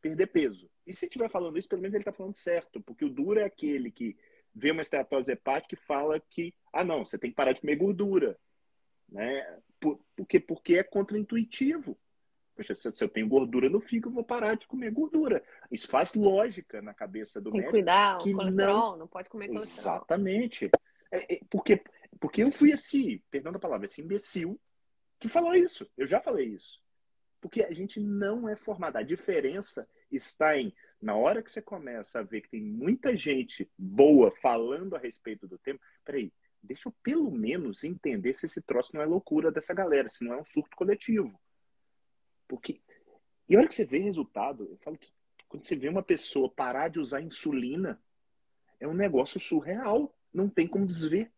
[0.00, 0.70] perder peso.
[0.86, 3.44] E se estiver falando isso, pelo menos ele está falando certo, porque o duro é
[3.44, 4.16] aquele que
[4.54, 7.76] vê uma esteatose hepática e fala que, ah, não, você tem que parar de comer
[7.76, 8.38] gordura.
[9.08, 9.60] Né?
[9.80, 11.98] Por, porque, porque é contraintuitivo.
[12.54, 15.44] Poxa, se, eu tenho gordura no fígado, eu vou parar de comer gordura.
[15.70, 17.72] Isso faz lógica na cabeça do tem médico.
[17.72, 18.98] Cuidar, que colesterol, não...
[18.98, 19.96] não pode comer colesterol.
[19.96, 20.70] Exatamente.
[21.12, 21.82] É, é, porque,
[22.18, 24.60] porque eu fui esse, perdão a palavra, esse imbecil
[25.20, 25.88] que falou isso.
[25.96, 26.82] Eu já falei isso.
[27.40, 28.96] Porque a gente não é formado.
[28.96, 33.70] A diferença está em, na hora que você começa a ver que tem muita gente
[33.78, 38.90] boa falando a respeito do tema, peraí, deixa eu pelo menos entender se esse troço
[38.94, 41.38] não é loucura dessa galera, se não é um surto coletivo.
[42.46, 42.80] Porque.
[43.48, 45.12] E a hora que você vê resultado, eu falo que
[45.48, 48.00] quando você vê uma pessoa parar de usar insulina,
[48.78, 50.14] é um negócio surreal.
[50.32, 51.32] Não tem como desver.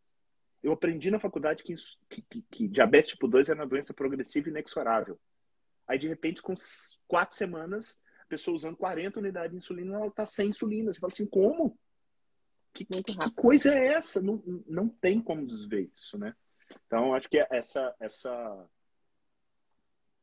[0.63, 1.75] Eu aprendi na faculdade que,
[2.09, 5.19] que, que, que diabetes tipo 2 é uma doença progressiva e inexorável.
[5.87, 6.55] Aí, de repente, com
[7.09, 10.93] quatro semanas, a pessoa usando 40 unidades de insulina, ela está sem insulina.
[10.93, 11.79] Você fala assim, como?
[12.73, 14.21] Que, que, que, coisa é essa?
[14.23, 16.35] Não, não tem como desver isso, né?
[16.87, 18.69] Então, acho que essa, essa,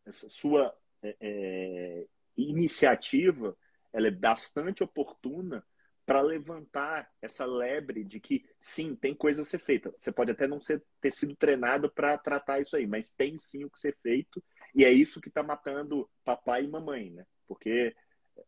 [0.06, 2.08] essa sua é, é,
[2.38, 3.58] iniciativa
[3.92, 5.66] ela é bastante oportuna
[6.06, 9.94] para levantar essa lebre de que sim, tem coisa a ser feita.
[10.00, 13.66] Você pode até não ser, ter sido treinado para tratar isso aí, mas tem sim
[13.66, 14.42] o que ser feito
[14.74, 17.26] e é isso que está matando papai e mamãe, né?
[17.46, 17.94] Porque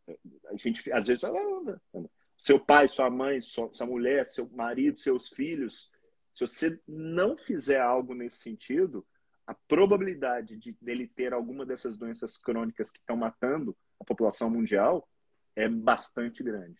[0.07, 1.99] eh, a gente às vezes fala, ah,
[2.39, 5.91] seu pai, sua mãe, sua, sua mulher, seu marido, seus filhos,
[6.33, 9.05] se você não fizer algo nesse sentido,
[9.45, 15.07] a probabilidade de dele ter alguma dessas doenças crônicas que estão matando a população mundial
[15.55, 16.79] é bastante grande.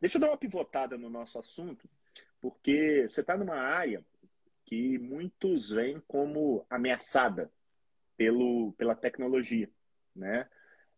[0.00, 1.88] Deixa eu dar uma pivotada no nosso assunto,
[2.40, 4.04] porque você está numa área
[4.64, 7.52] que muitos veem como ameaçada
[8.16, 9.70] pelo, pela tecnologia,
[10.14, 10.48] né?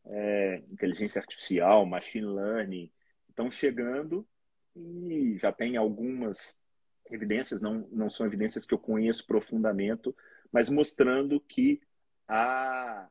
[0.07, 2.91] É, inteligência artificial, machine learning,
[3.39, 4.27] estão chegando
[4.75, 6.61] e já tem algumas
[7.09, 10.13] evidências, não, não são evidências que eu conheço profundamente,
[10.51, 11.81] mas mostrando que
[12.27, 13.09] há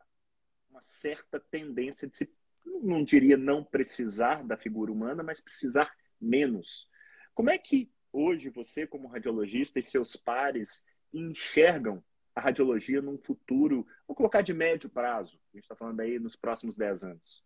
[0.69, 2.33] uma certa tendência de se,
[2.65, 6.89] não diria não precisar da figura humana, mas precisar menos.
[7.33, 12.03] Como é que hoje você, como radiologista, e seus pares enxergam
[12.35, 16.35] a radiologia num futuro, vou colocar de médio prazo, a gente está falando aí nos
[16.35, 17.43] próximos 10 anos?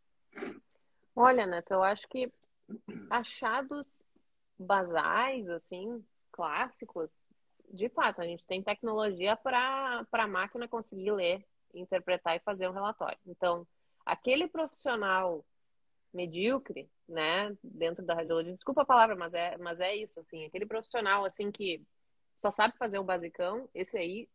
[1.16, 2.32] Olha, Neto, eu acho que
[3.10, 4.04] achados
[4.58, 7.10] basais, assim, clássicos,
[7.74, 12.74] de fato, a gente tem tecnologia para a máquina conseguir ler, interpretar e fazer um
[12.74, 13.18] relatório.
[13.26, 13.66] Então,
[14.06, 15.46] aquele profissional
[16.14, 20.66] medíocre, né, dentro da radiologia, desculpa a palavra, mas é, mas é isso, assim, aquele
[20.66, 21.82] profissional, assim, que
[22.36, 24.28] só sabe fazer o basicão, esse aí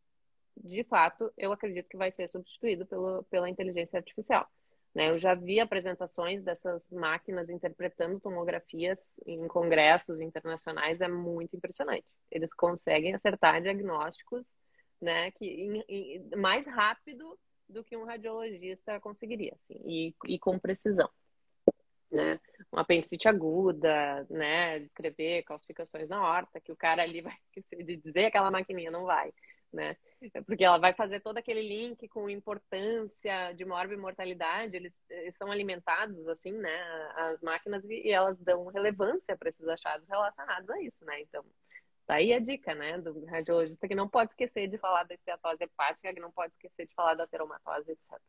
[0.65, 4.49] de fato, eu acredito que vai ser substituído pelo, pela inteligência artificial.
[4.97, 5.11] Né?
[5.11, 12.07] Eu já vi apresentações dessas máquinas interpretando tomografias em congressos internacionais, é muito impressionante.
[12.31, 14.49] Eles conseguem acertar diagnósticos
[14.99, 17.39] né, que, em, em, mais rápido
[17.69, 21.11] do que um radiologista conseguiria, assim, e, e com precisão.
[22.11, 22.41] né?
[22.73, 24.79] Uma apendicite aguda, né?
[24.79, 29.05] Descrever calcificações na horta, que o cara ali vai esquecer de dizer, aquela maquininha não
[29.05, 29.31] vai,
[29.77, 29.97] né?
[30.47, 36.27] Porque ela vai fazer todo aquele link com importância de morbimortalidade, eles, eles são alimentados
[36.27, 36.77] assim, né?
[37.15, 41.21] As máquinas e elas dão relevância para esses achados relacionados a isso, né?
[41.21, 41.45] Então,
[42.07, 45.63] tá aí a dica, né, do radiologista que não pode esquecer de falar da esteatose
[45.63, 48.21] hepática, que não pode esquecer de falar da teromatose, etc.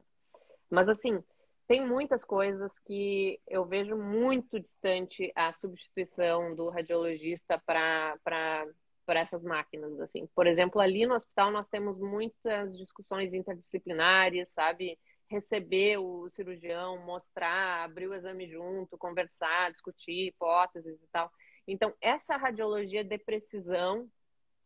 [0.70, 1.24] Mas assim,
[1.68, 8.68] tem muitas coisas que eu vejo muito distante a substituição do radiologista para
[9.08, 10.28] para essas máquinas assim.
[10.36, 15.00] Por exemplo, ali no hospital nós temos muitas discussões interdisciplinares, sabe?
[15.30, 21.32] Receber o cirurgião, mostrar, abrir o exame junto, conversar, discutir hipóteses e tal.
[21.66, 24.10] Então, essa radiologia de precisão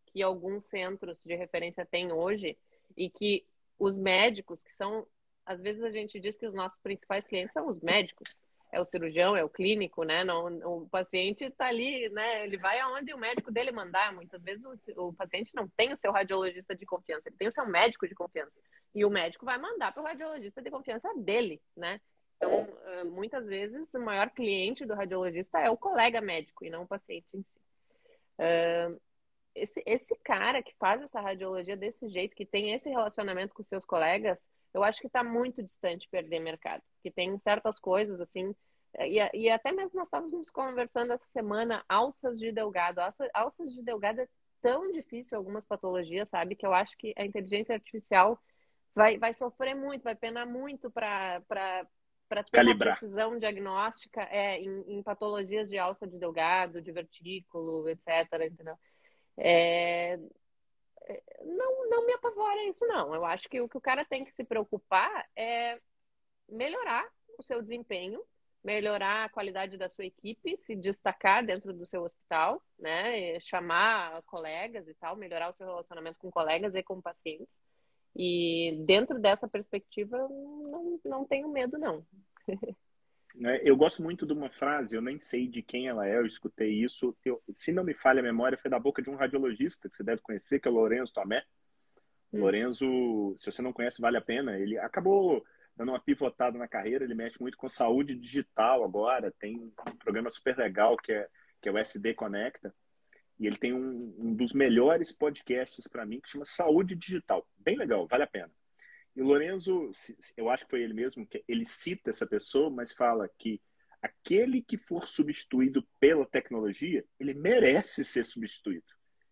[0.07, 2.57] que alguns centros de referência têm hoje
[2.97, 3.45] e que
[3.79, 5.07] os médicos, que são
[5.45, 8.39] às vezes a gente diz que os nossos principais clientes são os médicos,
[8.71, 10.23] é o cirurgião, é o clínico, né?
[10.23, 10.47] Não,
[10.77, 12.45] o paciente está ali, né?
[12.45, 14.13] Ele vai aonde o médico dele mandar.
[14.13, 17.51] Muitas vezes o, o, paciente não tem o seu radiologista de confiança, ele tem o
[17.51, 18.53] seu médico de confiança.
[18.95, 21.99] E o médico vai mandar para o radiologista de confiança dele, né?
[22.37, 26.83] Então, ah, muitas vezes, o maior cliente do radiologista é o colega médico e não
[26.83, 27.61] o paciente em si.
[28.39, 28.99] Uh,
[29.53, 33.85] esse, esse cara que faz essa radiologia desse jeito, que tem esse relacionamento com seus
[33.85, 34.41] colegas,
[34.73, 36.83] eu acho que está muito distante de perder mercado.
[37.01, 38.55] Que tem certas coisas, assim,
[38.99, 42.99] e, e, até mesmo nós estávamos conversando essa semana, alças de delgado.
[42.99, 44.27] Alças, alças de delgado é
[44.61, 46.55] tão difícil algumas patologias, sabe?
[46.55, 48.39] Que eu acho que a inteligência artificial
[48.93, 51.41] vai, vai sofrer muito, vai penar muito para
[52.27, 52.93] para ter Calibrar.
[52.93, 58.07] uma precisão diagnóstica é, em, em, patologias de alça de delgado, de vertículo, etc.
[58.49, 58.77] Entendeu?
[59.37, 60.17] É,
[61.43, 63.13] não, não me apavora isso, não.
[63.13, 65.79] Eu acho que o que o cara tem que se preocupar é
[66.47, 68.21] melhorar o seu desempenho,
[68.63, 73.39] melhorar a qualidade da sua equipe, se destacar dentro do seu hospital, né?
[73.39, 77.61] Chamar colegas e tal, melhorar o seu relacionamento com colegas e com pacientes.
[78.15, 82.05] E dentro dessa perspectiva, não, não tenho medo, não.
[83.35, 83.59] Né?
[83.63, 86.69] Eu gosto muito de uma frase, eu nem sei de quem ela é, eu escutei
[86.69, 87.15] isso.
[87.23, 90.03] Eu, se não me falha a memória, foi da boca de um radiologista que você
[90.03, 91.43] deve conhecer, que é o Lourenço Tomé.
[92.33, 92.41] Hum.
[92.41, 94.57] Lorenzo, se você não conhece, vale a pena.
[94.57, 95.43] Ele acabou
[95.75, 100.29] dando uma pivotada na carreira, ele mexe muito com saúde digital agora, tem um programa
[100.29, 101.27] super legal que é,
[101.61, 102.73] que é o SD Conecta.
[103.39, 107.47] E ele tem um, um dos melhores podcasts para mim que chama Saúde Digital.
[107.57, 108.51] Bem legal, vale a pena.
[109.15, 109.91] E o Lorenzo,
[110.37, 113.61] eu acho que foi ele mesmo, que ele cita essa pessoa, mas fala que
[114.01, 118.85] aquele que for substituído pela tecnologia, ele merece ser substituído.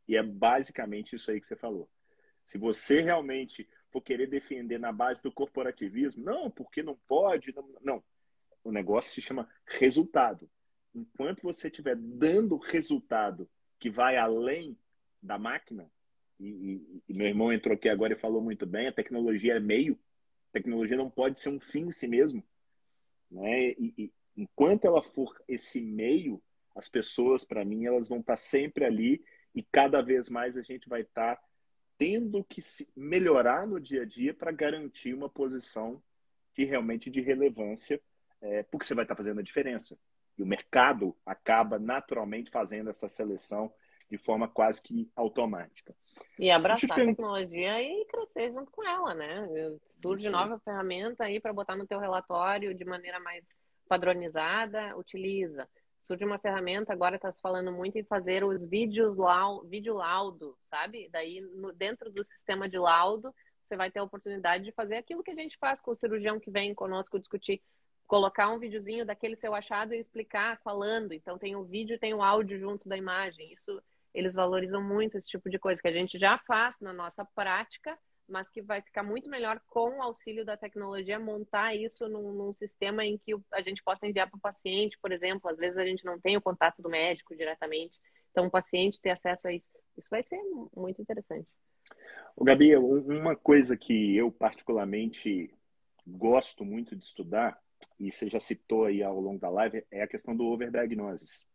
[0.07, 1.89] E é basicamente isso aí que você falou.
[2.43, 7.69] Se você realmente for querer defender na base do corporativismo, não, porque não pode, não.
[7.81, 8.03] não.
[8.63, 10.49] O negócio se chama resultado.
[10.93, 13.49] Enquanto você estiver dando resultado
[13.79, 14.77] que vai além
[15.21, 15.89] da máquina,
[16.39, 19.99] e, meu irmão entrou aqui agora e falou muito bem, a tecnologia é meio,
[20.49, 22.43] a tecnologia não pode ser um fim em si mesmo.
[23.29, 23.71] Né?
[23.71, 26.41] E, e enquanto ela for esse meio,
[26.75, 29.23] as pessoas, para mim, elas vão estar sempre ali
[29.53, 31.39] e cada vez mais a gente vai estar
[31.97, 36.01] tendo que se melhorar no dia a dia para garantir uma posição
[36.55, 38.01] de realmente de relevância,
[38.41, 39.99] é, porque você vai estar fazendo a diferença.
[40.37, 43.71] E o mercado acaba naturalmente fazendo essa seleção
[44.09, 45.95] de forma quase que automática.
[46.37, 49.47] E abraçar a tecnologia e crescer junto com ela, né?
[50.01, 50.31] Surge Sim.
[50.31, 53.43] nova ferramenta aí para botar no teu relatório de maneira mais
[53.87, 55.67] padronizada, utiliza.
[56.01, 60.57] Surge uma ferramenta, agora está se falando muito em fazer os vídeos lau, vídeo laudo,
[60.69, 61.07] sabe?
[61.11, 65.23] Daí, no, dentro do sistema de laudo, você vai ter a oportunidade de fazer aquilo
[65.23, 67.61] que a gente faz com o cirurgião que vem conosco discutir
[68.07, 71.13] colocar um videozinho daquele seu achado e explicar falando.
[71.13, 73.53] Então tem o vídeo e tem o áudio junto da imagem.
[73.53, 73.79] Isso
[74.13, 77.97] eles valorizam muito esse tipo de coisa que a gente já faz na nossa prática,
[78.27, 82.53] mas que vai ficar muito melhor com o auxílio da tecnologia montar isso num, num
[82.53, 85.49] sistema em que a gente possa enviar para o paciente, por exemplo.
[85.49, 87.99] Às vezes a gente não tem o contato do médico diretamente,
[88.31, 89.67] então o paciente ter acesso a isso.
[89.97, 90.39] Isso vai ser
[90.75, 91.47] muito interessante.
[92.35, 95.53] O Gabi, uma coisa que eu particularmente
[96.07, 97.59] gosto muito de estudar,
[97.99, 101.48] e você já citou aí ao longo da live, é a questão do overdiagnosis.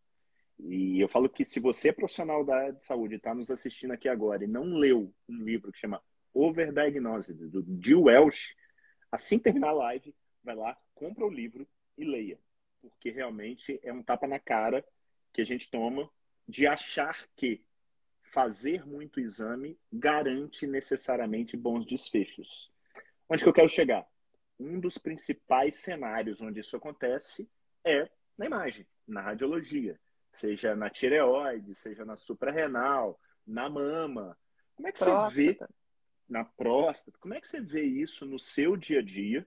[0.58, 3.50] E eu falo que se você é profissional da área de saúde e está nos
[3.50, 6.02] assistindo aqui agora e não leu um livro que chama
[6.32, 8.54] Overdiagnosed, do Jill Welsh,
[9.10, 12.38] assim terminar a live, vai lá, compra o livro e leia.
[12.80, 14.84] Porque realmente é um tapa na cara
[15.32, 16.08] que a gente toma
[16.46, 17.64] de achar que
[18.22, 22.70] fazer muito exame garante necessariamente bons desfechos.
[23.28, 24.06] Onde que eu quero chegar?
[24.58, 27.48] Um dos principais cenários onde isso acontece
[27.84, 29.98] é na imagem, na radiologia,
[30.36, 34.36] seja na tireoide, seja na suprarrenal, na mama.
[34.74, 35.30] Como é que próstata.
[35.30, 35.58] você vê
[36.28, 37.18] na próstata?
[37.18, 39.46] Como é que você vê isso no seu dia a dia?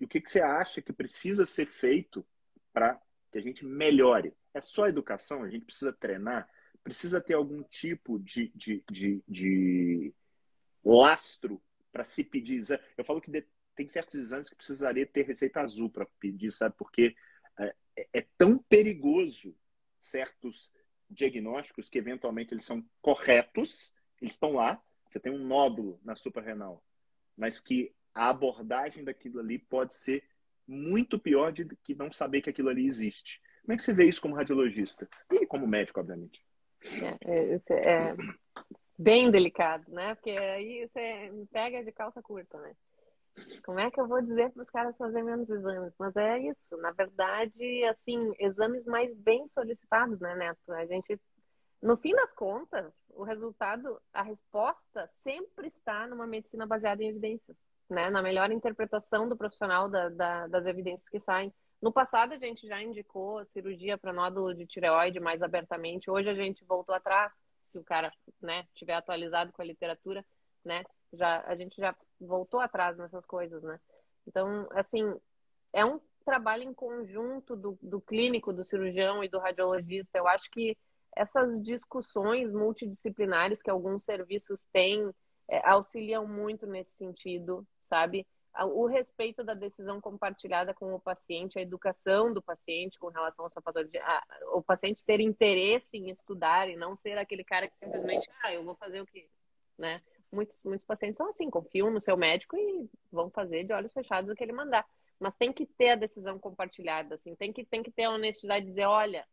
[0.00, 2.26] E o que, que você acha que precisa ser feito
[2.72, 3.00] para
[3.30, 4.34] que a gente melhore?
[4.52, 5.42] É só educação?
[5.42, 6.48] A gente precisa treinar?
[6.82, 10.14] Precisa ter algum tipo de, de, de, de
[10.84, 12.82] lastro para se pedir exame?
[12.96, 13.44] Eu falo que
[13.74, 16.74] tem certos exames que precisaria ter receita azul para pedir, sabe?
[16.78, 17.14] Porque
[17.58, 19.54] é, é, é tão perigoso
[20.08, 20.72] certos
[21.08, 26.82] diagnósticos que eventualmente eles são corretos, eles estão lá, você tem um nódulo na suprarrenal,
[27.36, 30.24] mas que a abordagem daquilo ali pode ser
[30.66, 33.40] muito pior de que não saber que aquilo ali existe.
[33.62, 35.08] Como é que você vê isso como radiologista?
[35.30, 36.42] E como médico, obviamente.
[37.24, 38.16] É, é, é
[38.98, 40.14] bem delicado, né?
[40.14, 42.74] Porque aí você pega de calça curta, né?
[43.64, 45.92] Como é que eu vou dizer para os caras fazerem menos exames?
[45.98, 46.76] Mas é isso.
[46.78, 50.72] Na verdade, assim, exames mais bem solicitados, né, Neto?
[50.72, 51.20] A gente,
[51.82, 57.56] no fim das contas, o resultado, a resposta sempre está numa medicina baseada em evidências,
[57.90, 58.08] né?
[58.10, 61.52] Na melhor interpretação do profissional da, da, das evidências que saem.
[61.80, 66.10] No passado, a gente já indicou cirurgia para nódulo de tireoide mais abertamente.
[66.10, 68.10] Hoje, a gente voltou atrás, se o cara,
[68.40, 70.24] né, tiver atualizado com a literatura,
[70.64, 70.84] né?
[71.12, 73.78] Já, a gente já voltou atrás nessas coisas, né?
[74.26, 75.02] Então, assim,
[75.72, 80.18] é um trabalho em conjunto do, do clínico, do cirurgião e do radiologista.
[80.18, 80.76] Eu acho que
[81.14, 85.10] essas discussões multidisciplinares que alguns serviços têm
[85.48, 88.26] é, auxiliam muito nesse sentido, sabe?
[88.74, 93.50] O respeito da decisão compartilhada com o paciente, a educação do paciente com relação à
[93.50, 94.02] sua patologia,
[94.54, 98.64] o paciente ter interesse em estudar e não ser aquele cara que simplesmente, ah, eu
[98.64, 99.28] vou fazer o que,
[99.76, 100.00] né?
[100.36, 104.30] Muitos, muitos pacientes são assim, confiam no seu médico e vão fazer de olhos fechados
[104.30, 104.86] o que ele mandar.
[105.18, 108.66] Mas tem que ter a decisão compartilhada, assim, tem que, tem que ter a honestidade
[108.66, 109.26] de dizer, olha,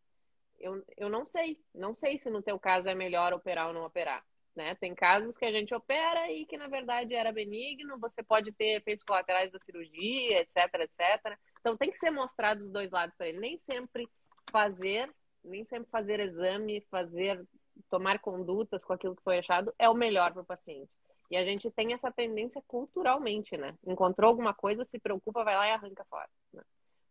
[0.59, 3.85] eu, eu não sei, não sei se no teu caso é melhor operar ou não
[3.85, 4.23] operar.
[4.55, 4.75] Né?
[4.75, 8.77] Tem casos que a gente opera e que na verdade era benigno, você pode ter
[8.77, 11.37] efeitos colaterais da cirurgia, etc, etc.
[11.59, 13.39] Então tem que ser mostrado os dois lados para ele.
[13.39, 14.07] Nem sempre
[14.51, 15.11] fazer,
[15.43, 17.43] nem sempre fazer exame, fazer
[17.89, 20.91] tomar condutas com aquilo que foi achado é o melhor para o paciente.
[21.30, 23.76] E a gente tem essa tendência culturalmente, né?
[23.86, 26.30] Encontrou alguma coisa, se preocupa, vai lá e arranca fora.
[26.53, 26.61] Né?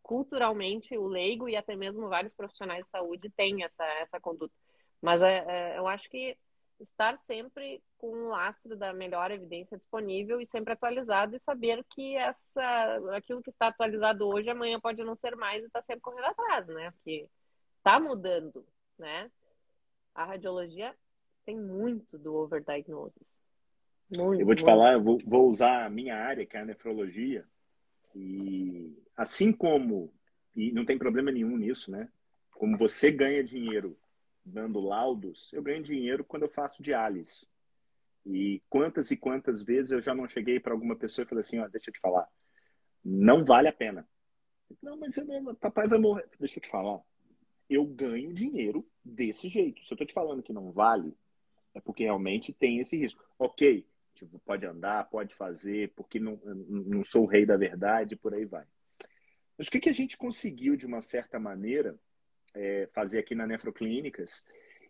[0.02, 4.54] Culturalmente, o leigo e até mesmo vários profissionais de saúde têm essa, essa conduta.
[5.00, 6.36] Mas é, é, eu acho que
[6.80, 12.16] estar sempre com um lastro da melhor evidência disponível e sempre atualizado e saber que
[12.16, 12.62] essa,
[13.16, 16.68] aquilo que está atualizado hoje, amanhã pode não ser mais e está sempre correndo atrás,
[16.68, 16.90] né?
[16.92, 17.28] Porque
[17.78, 18.66] está mudando,
[18.98, 19.30] né?
[20.14, 20.94] A radiologia
[21.44, 23.40] tem muito do overdiagnosis.
[24.14, 24.64] Muito, eu vou te muito.
[24.64, 27.46] falar, eu vou, vou usar a minha área, que é a nefrologia,
[28.14, 30.12] e assim como,
[30.54, 32.08] e não tem problema nenhum nisso, né?
[32.50, 33.98] Como você ganha dinheiro
[34.44, 37.46] dando laudos, eu ganho dinheiro quando eu faço diálise.
[38.24, 41.58] E quantas e quantas vezes eu já não cheguei para alguma pessoa e falei assim,
[41.58, 42.28] ó, deixa eu te falar,
[43.04, 44.06] não vale a pena.
[44.80, 46.28] Não, mas eu não, papai vai morrer.
[46.38, 47.00] Deixa eu te falar
[47.72, 49.82] eu ganho dinheiro desse jeito.
[49.82, 51.14] Se eu estou te falando que não vale,
[51.74, 53.24] é porque realmente tem esse risco.
[53.38, 58.34] Ok, tipo, pode andar, pode fazer, porque não, não sou o rei da verdade, por
[58.34, 58.66] aí vai.
[59.56, 61.98] Mas o que, que a gente conseguiu, de uma certa maneira,
[62.54, 64.44] é, fazer aqui na Nefroclínicas,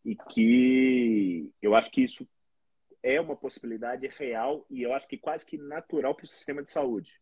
[0.04, 2.28] e que eu acho que isso
[3.02, 6.70] é uma possibilidade real e eu acho que quase que natural para o sistema de
[6.70, 7.20] saúde.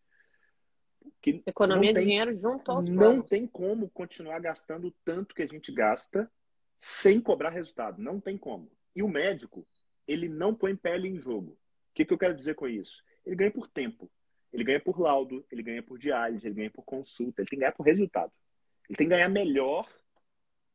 [1.21, 3.27] Que Economia tem, de dinheiro junto aos Não planos.
[3.29, 6.31] tem como continuar gastando o tanto que a gente gasta
[6.79, 8.01] sem cobrar resultado.
[8.01, 8.71] Não tem como.
[8.95, 9.67] E o médico,
[10.07, 11.53] ele não põe pele em jogo.
[11.53, 13.03] O que, que eu quero dizer com isso?
[13.25, 14.11] Ele ganha por tempo.
[14.53, 17.61] Ele ganha por laudo, ele ganha por diálise, ele ganha por consulta, ele tem que
[17.61, 18.33] ganhar por resultado.
[18.89, 19.89] Ele tem que ganhar melhor.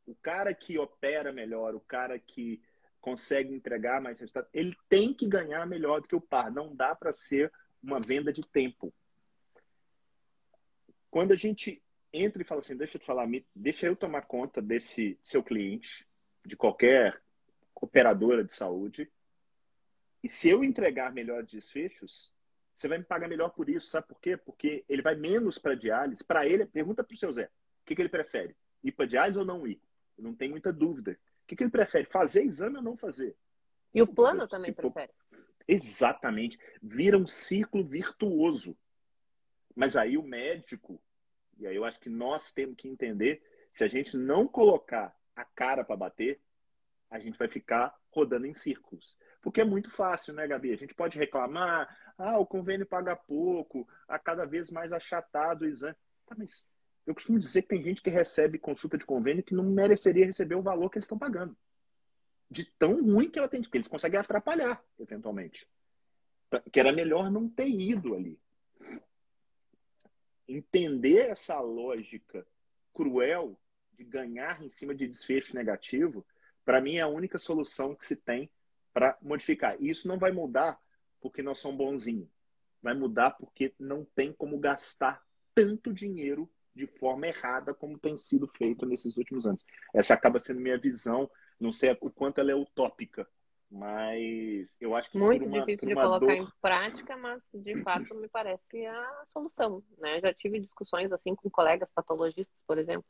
[0.06, 2.62] O cara que opera melhor, o cara que
[3.00, 6.50] consegue entregar mais resultado, ele tem que ganhar melhor do que o par.
[6.50, 7.52] Não dá para ser
[7.82, 8.92] uma venda de tempo.
[11.16, 14.60] Quando a gente entra e fala assim, deixa eu te falar, deixa eu tomar conta
[14.60, 16.06] desse seu cliente,
[16.44, 17.18] de qualquer
[17.74, 19.10] operadora de saúde,
[20.22, 22.34] e se eu entregar melhores desfechos,
[22.74, 24.36] você vai me pagar melhor por isso, sabe por quê?
[24.36, 26.22] Porque ele vai menos para diálise.
[26.22, 28.54] Para ele, pergunta para o seu Zé, o que, que ele prefere?
[28.84, 29.80] Ir para diálise ou não ir?
[30.18, 31.12] Eu não tenho muita dúvida.
[31.12, 32.04] O que, que ele prefere?
[32.04, 33.34] Fazer exame ou não fazer?
[33.94, 34.92] E o plano também for...
[34.92, 35.14] prefere.
[35.66, 36.60] Exatamente.
[36.82, 38.76] Vira um ciclo virtuoso.
[39.74, 41.02] Mas aí o médico
[41.58, 43.42] e aí eu acho que nós temos que entender,
[43.74, 46.40] se a gente não colocar a cara para bater,
[47.10, 49.16] a gente vai ficar rodando em círculos.
[49.40, 50.72] Porque é muito fácil, né, Gabi?
[50.72, 51.88] A gente pode reclamar,
[52.18, 55.94] ah, o convênio paga pouco, a cada vez mais achatado o exame.
[56.26, 56.68] Tá, mas
[57.06, 60.56] eu costumo dizer que tem gente que recebe consulta de convênio que não mereceria receber
[60.56, 61.56] o valor que eles estão pagando.
[62.50, 65.68] De tão ruim que ela tem, que eles conseguem atrapalhar, eventualmente.
[66.72, 68.40] Que era melhor não ter ido ali.
[70.48, 72.46] Entender essa lógica
[72.94, 73.58] cruel
[73.92, 76.24] de ganhar em cima de desfecho negativo,
[76.64, 78.50] para mim é a única solução que se tem
[78.92, 79.76] para modificar.
[79.80, 80.78] E isso não vai mudar
[81.20, 82.28] porque nós somos bonzinhos.
[82.82, 85.22] Vai mudar porque não tem como gastar
[85.54, 89.64] tanto dinheiro de forma errada como tem sido feito nesses últimos anos.
[89.94, 93.26] Essa acaba sendo minha visão, não sei o quanto ela é utópica,
[93.70, 96.30] mas eu acho que muito uma, difícil de colocar dor...
[96.30, 100.20] em prática, mas de fato me parece a solução, né?
[100.20, 103.04] Já tive discussões assim com colegas patologistas, por exemplo,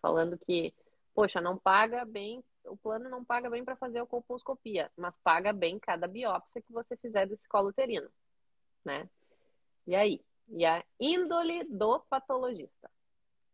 [0.00, 0.74] falando que,
[1.14, 5.52] poxa, não paga bem, o plano não paga bem para fazer a colposcopia, mas paga
[5.52, 8.08] bem cada biópsia que você fizer desse colo uterino,
[8.84, 9.08] né?
[9.86, 10.20] E aí?
[10.48, 12.90] E a índole do patologista?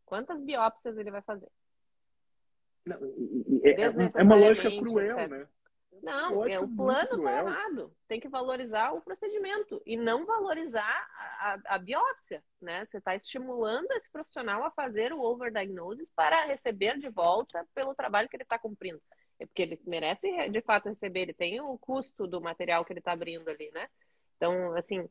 [0.06, 1.50] Quantas biópsias ele vai fazer?
[2.86, 2.98] Não,
[3.64, 5.30] é, é, uma lógica cruel, etc.
[5.30, 5.48] né?
[6.04, 7.96] Não, é o plano tá errado.
[8.06, 12.84] Tem que valorizar o procedimento e não valorizar a, a, a biópsia, né?
[12.84, 18.28] Você está estimulando esse profissional a fazer o overdiagnosis para receber de volta pelo trabalho
[18.28, 19.00] que ele está cumprindo.
[19.40, 23.00] É porque ele merece de fato receber, ele tem o custo do material que ele
[23.00, 23.88] está abrindo ali, né?
[24.36, 25.08] Então, assim,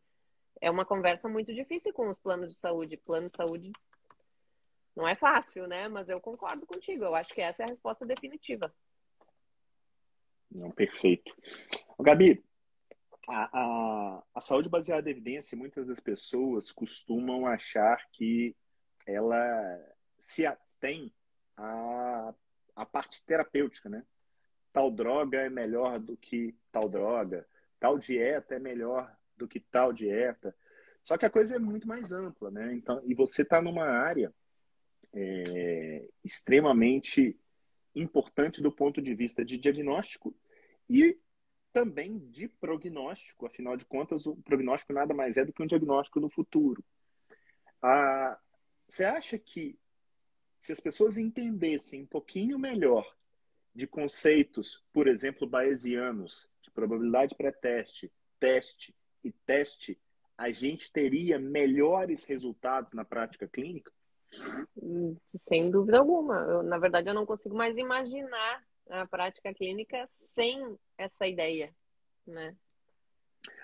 [0.62, 2.98] é uma conversa muito difícil com os planos de saúde.
[2.98, 3.72] Plano de saúde
[4.96, 5.88] não é fácil, né?
[5.88, 7.04] Mas eu concordo contigo.
[7.04, 8.72] Eu acho que essa é a resposta definitiva.
[10.56, 11.36] Não, perfeito.
[12.00, 12.44] Gabi,
[13.28, 18.56] a, a, a, saúde baseada em evidência, muitas das pessoas costumam achar que
[19.06, 19.80] ela
[20.20, 21.12] se atém
[21.58, 22.34] à,
[22.76, 24.06] à parte terapêutica, né?
[24.72, 27.48] Tal droga é melhor do que tal droga,
[27.80, 30.56] tal dieta é melhor do que tal dieta.
[31.04, 32.74] Só que a coisa é muito mais ampla, né?
[32.74, 34.34] Então, e você está numa área
[35.14, 37.38] é, extremamente
[37.96, 40.36] importante do ponto de vista de diagnóstico
[40.90, 41.18] e
[41.72, 43.46] também de prognóstico.
[43.46, 46.84] Afinal de contas, o prognóstico nada mais é do que um diagnóstico no futuro.
[47.82, 48.40] Ah,
[48.88, 49.78] você acha que
[50.60, 53.06] se as pessoas entendessem um pouquinho melhor
[53.76, 60.00] de conceitos, por exemplo, bayesianos, de probabilidade pré-teste, teste e teste,
[60.38, 63.92] a gente teria melhores resultados na prática clínica?
[65.48, 66.40] Sem dúvida alguma.
[66.42, 68.64] Eu, na verdade, eu não consigo mais imaginar
[68.94, 71.74] a prática clínica sem essa ideia,
[72.28, 72.56] né?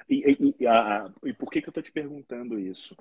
[0.10, 2.98] E, e, e, a, e por que, que eu estou te perguntando isso?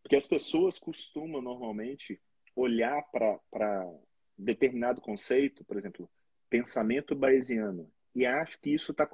[0.00, 2.20] Porque as pessoas costumam normalmente
[2.54, 3.90] olhar para
[4.38, 6.08] determinado conceito, por exemplo,
[6.48, 9.08] pensamento bayesiano, e acho que isso está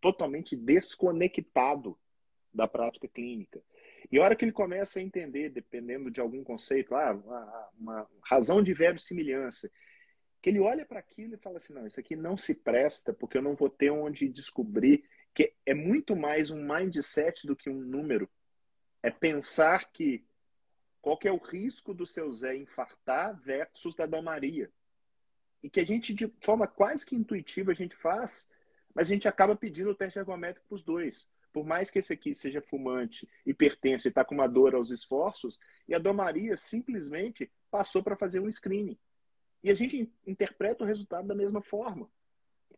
[0.00, 1.98] totalmente desconectado
[2.54, 3.60] da prática clínica.
[4.10, 8.10] E a hora que ele começa a entender, dependendo de algum conceito, ah, uma, uma
[8.24, 9.70] razão de verossimilhança,
[10.42, 13.38] que ele olha para aquilo e fala assim, não, isso aqui não se presta porque
[13.38, 17.80] eu não vou ter onde descobrir que é muito mais um mindset do que um
[17.80, 18.28] número.
[19.02, 20.26] É pensar que
[21.00, 24.70] qual que é o risco do seu Zé infartar versus da Dona Maria.
[25.62, 28.50] E que a gente, de forma quase que intuitiva, a gente faz,
[28.94, 32.12] mas a gente acaba pedindo o teste ergométrico para os dois por mais que esse
[32.12, 36.56] aqui seja fumante, hipertenso e está com uma dor aos esforços, e a Dona Maria
[36.56, 38.98] simplesmente passou para fazer um screening.
[39.62, 42.10] E a gente interpreta o resultado da mesma forma.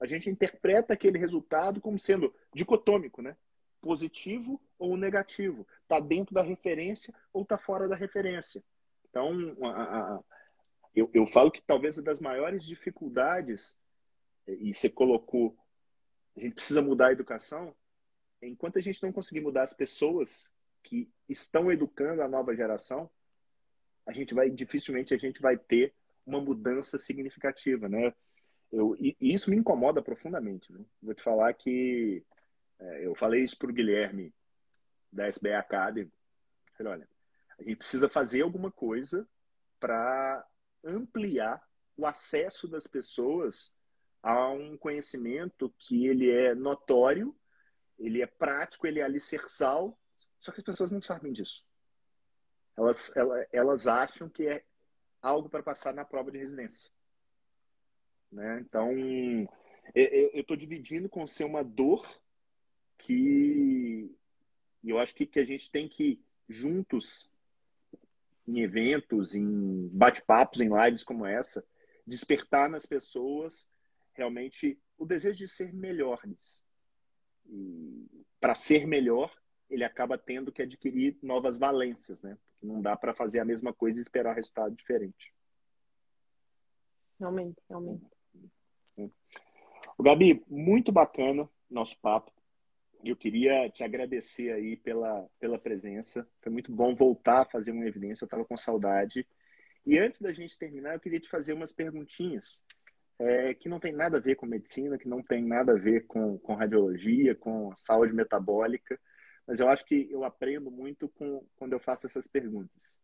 [0.01, 3.37] A gente interpreta aquele resultado como sendo dicotômico, né?
[3.81, 5.67] Positivo ou negativo.
[5.83, 8.63] Está dentro da referência ou está fora da referência.
[9.09, 9.33] Então,
[9.63, 10.25] a, a,
[10.95, 13.79] eu, eu falo que talvez uma das maiores dificuldades,
[14.47, 15.57] e você colocou,
[16.37, 17.75] a gente precisa mudar a educação,
[18.43, 23.11] enquanto a gente não conseguir mudar as pessoas que estão educando a nova geração,
[24.07, 25.95] a gente vai dificilmente a gente vai ter
[26.27, 28.13] uma mudança significativa, né?
[28.73, 30.73] Eu, e, isso me incomoda profundamente.
[31.03, 32.25] Vou te falar que
[32.79, 34.35] é, eu falei isso para o Guilherme
[35.13, 36.13] da SBA Academy.
[36.77, 37.09] Falei, olha,
[37.59, 39.29] a gente precisa fazer alguma coisa
[39.79, 40.45] para
[40.83, 41.63] ampliar
[41.97, 43.77] o acesso das pessoas
[44.23, 47.37] a um conhecimento que ele é notório
[47.99, 49.99] ele é prático, ele é alicerçal,
[50.39, 51.65] só que as pessoas não sabem disso.
[52.77, 54.65] Elas, elas, elas acham que é
[55.25, 56.91] algo para passar na prova de residência.
[58.31, 58.61] Né?
[58.61, 58.91] Então,
[59.95, 62.07] eu estou dividindo com ser uma dor
[62.99, 64.15] que
[64.83, 67.33] eu acho que, que a gente tem que, juntos,
[68.47, 71.67] em eventos, em bate-papos, em lives como essa,
[72.07, 73.69] despertar nas pessoas
[74.13, 76.65] realmente o desejo de ser melhores
[78.41, 79.35] para ser melhor
[79.71, 82.37] ele acaba tendo que adquirir novas valências, né?
[82.65, 85.33] Não dá para fazer a mesma coisa e esperar resultado diferente.
[87.19, 88.05] Realmente, realmente.
[89.97, 92.33] O Gabi, muito bacana nosso papo.
[93.05, 96.27] Eu queria te agradecer aí pela, pela presença.
[96.41, 98.25] Foi muito bom voltar a fazer uma evidência.
[98.25, 99.27] Eu estava com saudade.
[99.87, 102.65] E antes da gente terminar, eu queria te fazer umas perguntinhas
[103.19, 106.07] é, que não tem nada a ver com medicina, que não tem nada a ver
[106.07, 108.99] com, com radiologia, com saúde metabólica,
[109.47, 113.01] mas eu acho que eu aprendo muito com, quando eu faço essas perguntas.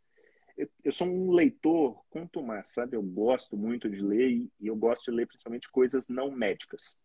[0.56, 2.96] Eu, eu sou um leitor contumaz, sabe?
[2.96, 6.98] Eu gosto muito de ler e, e eu gosto de ler principalmente coisas não médicas.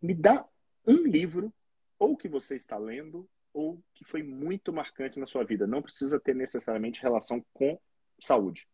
[0.00, 0.46] Me dá
[0.86, 1.52] um livro,
[1.98, 5.66] ou que você está lendo, ou que foi muito marcante na sua vida.
[5.66, 7.78] Não precisa ter necessariamente relação com
[8.22, 8.66] saúde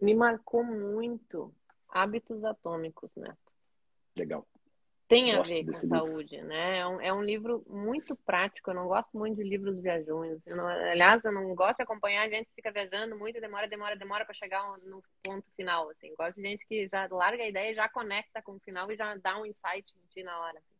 [0.00, 1.54] me marcou muito
[1.88, 3.52] hábitos atômicos, Neto.
[4.16, 4.46] Legal.
[5.08, 6.78] Tem a ver com saúde, né?
[6.78, 8.70] É um, é um, livro muito prático.
[8.70, 10.40] Eu não gosto muito de livros viajões.
[10.44, 13.68] Eu não, aliás, eu não gosto de acompanhar a gente que fica viajando muito, demora,
[13.68, 15.88] demora, demora para chegar no ponto final.
[15.90, 18.96] Assim, gosto de gente que já larga a ideia, já conecta com o final e
[18.96, 20.58] já dá um insight ti na hora.
[20.58, 20.76] Assim.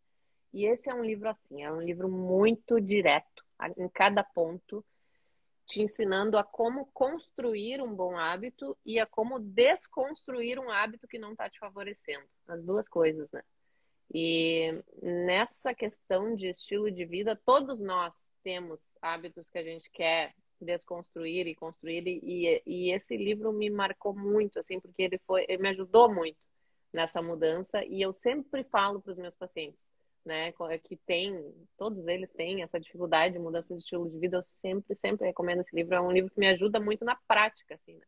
[0.52, 3.44] E esse é um livro assim, é um livro muito direto.
[3.76, 4.84] Em cada ponto
[5.66, 11.18] te ensinando a como construir um bom hábito e a como desconstruir um hábito que
[11.18, 12.24] não está te favorecendo.
[12.48, 13.42] As duas coisas, né?
[14.12, 20.34] E nessa questão de estilo de vida, todos nós temos hábitos que a gente quer
[20.60, 25.62] desconstruir e construir e, e esse livro me marcou muito assim porque ele foi ele
[25.62, 26.38] me ajudou muito
[26.90, 29.86] nessa mudança e eu sempre falo para os meus pacientes
[30.26, 34.38] né, é que tem, todos eles têm essa dificuldade de mudança de estilo de vida,
[34.38, 37.76] eu sempre, sempre recomendo esse livro, é um livro que me ajuda muito na prática,
[37.76, 38.06] assim, né?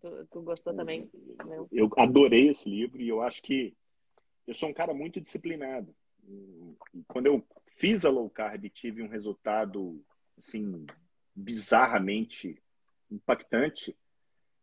[0.00, 1.08] Tu, tu gostou também?
[1.44, 1.66] Né?
[1.70, 3.74] Eu adorei esse livro e eu acho que
[4.46, 5.94] eu sou um cara muito disciplinado.
[7.08, 10.04] Quando eu fiz a low carb tive um resultado,
[10.36, 10.86] assim,
[11.34, 12.62] bizarramente
[13.10, 13.96] impactante,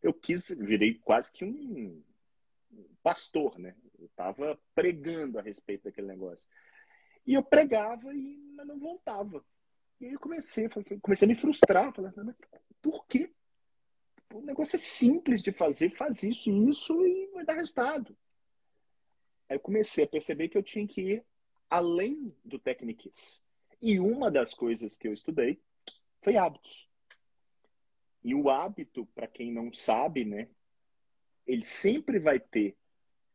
[0.01, 2.01] eu quis, virei quase que um
[3.01, 3.75] pastor, né?
[3.97, 6.47] Eu estava pregando a respeito daquele negócio.
[7.25, 9.43] E eu pregava e não voltava.
[9.99, 11.93] E aí eu comecei, assim, comecei a me frustrar.
[11.93, 12.35] Falei, mas
[12.81, 13.31] por quê?
[14.33, 18.15] O negócio é simples de fazer, faz isso e isso e vai dar resultado.
[19.49, 21.25] Aí eu comecei a perceber que eu tinha que ir
[21.69, 23.43] além do Techniques.
[23.81, 25.61] E uma das coisas que eu estudei
[26.21, 26.89] foi hábitos.
[28.23, 30.49] E o hábito, para quem não sabe, né,
[31.45, 32.75] ele sempre vai ter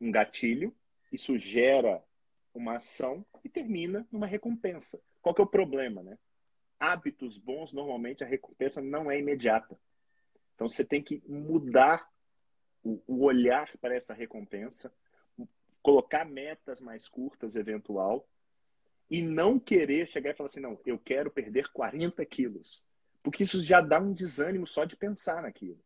[0.01, 0.77] um gatilho,
[1.11, 2.05] isso gera
[2.53, 5.01] uma ação e termina numa recompensa.
[5.23, 6.19] Qual que é o problema, né?
[6.79, 9.79] Hábitos bons, normalmente a recompensa não é imediata.
[10.55, 12.07] Então você tem que mudar
[12.83, 14.93] o, o olhar para essa recompensa,
[15.83, 18.29] colocar metas mais curtas, eventual,
[19.11, 22.85] e não querer chegar e falar assim, não, eu quero perder 40 quilos.
[23.23, 25.79] Porque isso já dá um desânimo só de pensar naquilo.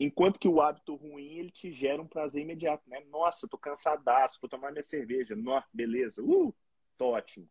[0.00, 3.00] Enquanto que o hábito ruim, ele te gera um prazer imediato, né?
[3.10, 5.34] Nossa, tô cansadaço, vou tomar minha cerveja.
[5.34, 6.22] Nossa, beleza.
[6.22, 6.54] Uh,
[6.96, 7.48] tô ótimo.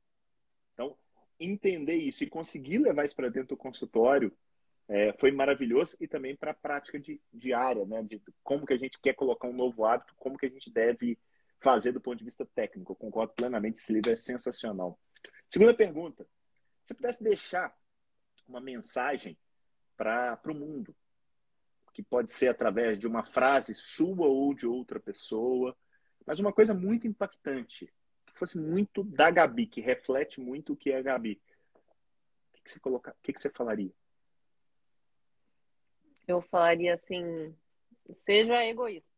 [0.74, 0.98] Então,
[1.38, 4.36] entender isso e conseguir levar isso para dentro do consultório
[4.90, 8.04] é, foi maravilhoso e também para a prática de, diária, né?
[8.04, 11.20] De como que a gente quer colocar um novo hábito, como que a gente deve
[11.60, 12.94] fazer do ponto de vista técnico.
[12.94, 14.98] Eu concordo plenamente, esse livro é sensacional.
[15.50, 16.26] Segunda pergunta.
[16.86, 17.76] Se pudesse deixar
[18.48, 19.38] uma mensagem
[19.98, 20.96] para o mundo,
[21.94, 25.76] que pode ser através de uma frase sua ou de outra pessoa,
[26.26, 27.92] mas uma coisa muito impactante,
[28.26, 31.42] que fosse muito da Gabi, que reflete muito o que é a Gabi.
[31.74, 33.12] O que, que você colocar?
[33.12, 33.92] O que, que você falaria?
[36.28, 37.56] Eu falaria assim:
[38.14, 39.10] seja egoísta,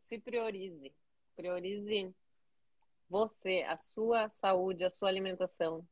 [0.00, 0.92] se priorize,
[1.36, 2.14] priorize
[3.08, 5.86] você, a sua saúde, a sua alimentação,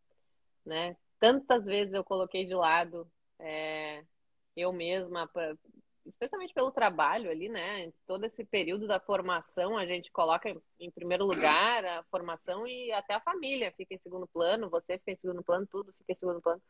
[0.64, 0.97] né?
[1.18, 4.03] Tantas vezes eu coloquei de lado é,
[4.57, 5.28] eu mesma
[6.07, 7.93] especialmente pelo trabalho ali, né?
[8.07, 13.14] Todo esse período da formação a gente coloca em primeiro lugar a formação e até
[13.14, 16.41] a família fica em segundo plano, você fica em segundo plano, tudo fica em segundo
[16.41, 16.62] plano.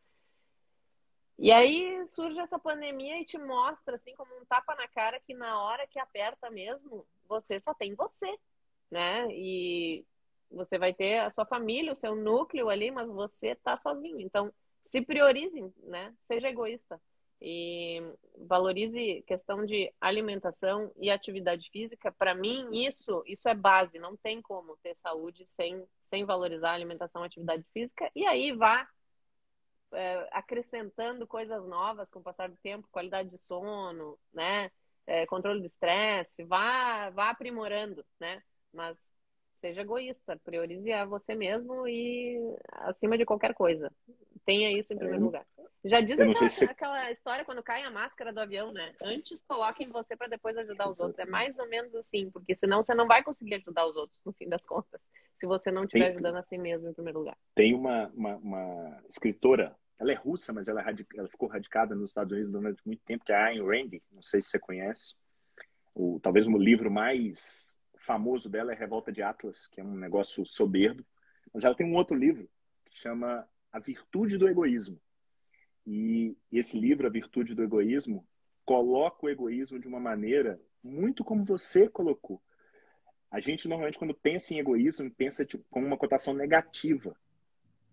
[1.43, 5.33] E aí surge essa pandemia e te mostra assim como um tapa na cara que
[5.33, 8.39] na hora que aperta mesmo, você só tem você,
[8.91, 9.27] né?
[9.31, 10.05] E
[10.51, 14.21] você vai ter a sua família, o seu núcleo ali, mas você tá sozinho.
[14.21, 14.53] Então,
[14.85, 16.15] se priorize, né?
[16.25, 17.01] Seja egoísta
[17.41, 18.03] e
[18.37, 22.13] valorize questão de alimentação e atividade física.
[22.13, 23.99] Para mim, isso isso é base.
[23.99, 28.11] Não tem como ter saúde sem, sem valorizar alimentação e atividade física.
[28.15, 28.87] E aí vá
[29.93, 34.71] é, acrescentando coisas novas com o passar do tempo, qualidade de sono, né?
[35.07, 38.43] É, controle do estresse, vá, vá aprimorando, né?
[38.73, 39.13] Mas
[39.55, 42.39] seja egoísta, priorize a você mesmo e
[42.73, 43.93] acima de qualquer coisa.
[44.45, 45.47] Tenha isso em primeiro é, lugar.
[45.85, 46.65] Já diz aquela, se...
[46.65, 48.95] aquela, história quando cai a máscara do avião, né?
[49.03, 51.19] Antes coloque em você para depois ajudar os outros.
[51.19, 54.33] É mais ou menos assim, porque senão você não vai conseguir ajudar os outros, no
[54.33, 55.01] fim das contas,
[55.41, 57.37] se você não estiver ajudando a si mesmo em primeiro lugar.
[57.55, 62.11] Tem uma, uma, uma escritora, ela é russa, mas ela, é ela ficou radicada nos
[62.11, 65.15] Estados Unidos durante muito tempo, que é a Ayn Rand, não sei se você conhece.
[65.95, 70.45] O, talvez o livro mais famoso dela é Revolta de Atlas, que é um negócio
[70.45, 71.05] soberbo.
[71.55, 72.49] Mas ela tem um outro livro
[72.91, 75.01] que chama A Virtude do Egoísmo.
[75.87, 78.27] E esse livro, A Virtude do Egoísmo,
[78.65, 82.43] coloca o egoísmo de uma maneira muito como você colocou.
[83.31, 87.17] A gente normalmente, quando pensa em egoísmo, pensa tipo, com uma cotação negativa.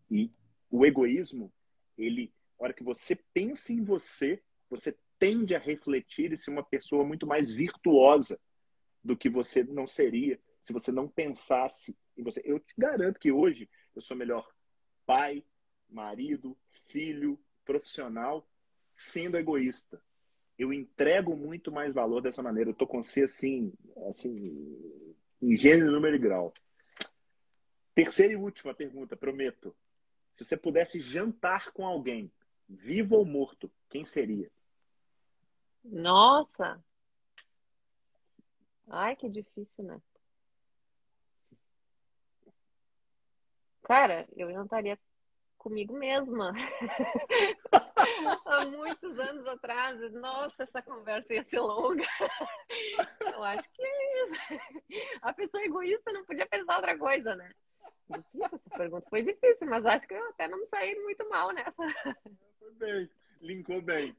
[0.09, 0.31] E
[0.69, 1.51] o egoísmo,
[1.97, 6.63] ele, na hora que você pensa em você, você tende a refletir e ser uma
[6.63, 8.39] pessoa muito mais virtuosa
[9.03, 12.41] do que você não seria se você não pensasse em você.
[12.43, 14.45] Eu te garanto que hoje eu sou melhor
[15.05, 15.43] pai,
[15.89, 16.57] marido,
[16.89, 18.45] filho, profissional,
[18.95, 20.01] sendo egoísta.
[20.57, 22.71] Eu entrego muito mais valor dessa maneira.
[22.71, 23.71] Eu tô com você assim,
[24.09, 26.53] assim, em gênero, número e grau.
[27.93, 29.75] Terceira e última pergunta, prometo.
[30.35, 32.31] Se você pudesse jantar com alguém,
[32.69, 34.51] vivo ou morto, quem seria?
[35.83, 36.83] Nossa!
[38.87, 40.01] Ai, que difícil, né?
[43.83, 44.99] Cara, eu jantaria
[45.57, 46.53] comigo mesma.
[48.45, 52.03] Há muitos anos atrás, nossa, essa conversa ia ser longa.
[53.33, 54.33] Eu acho que é isso.
[55.21, 57.51] A pessoa egoísta não podia pensar outra coisa, né?
[58.09, 59.09] Difícil essa pergunta.
[59.09, 61.73] Foi difícil, mas acho que eu até não saí muito mal nessa.
[62.59, 63.09] Foi bem,
[63.41, 64.15] linkou bem.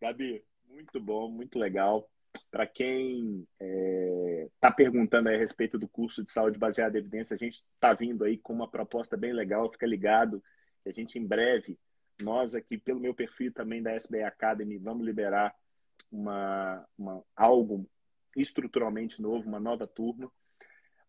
[0.00, 2.08] Gabi, muito bom, muito legal.
[2.50, 7.34] Para quem está é, tá perguntando a respeito do curso de saúde baseada em evidência,
[7.34, 10.42] a gente está vindo aí com uma proposta bem legal, fica ligado.
[10.86, 11.78] A gente em breve,
[12.20, 15.54] nós aqui, pelo meu perfil também da SBA Academy, vamos liberar
[16.10, 17.88] uma, uma algo
[18.36, 20.26] estruturalmente novo, uma nova turma.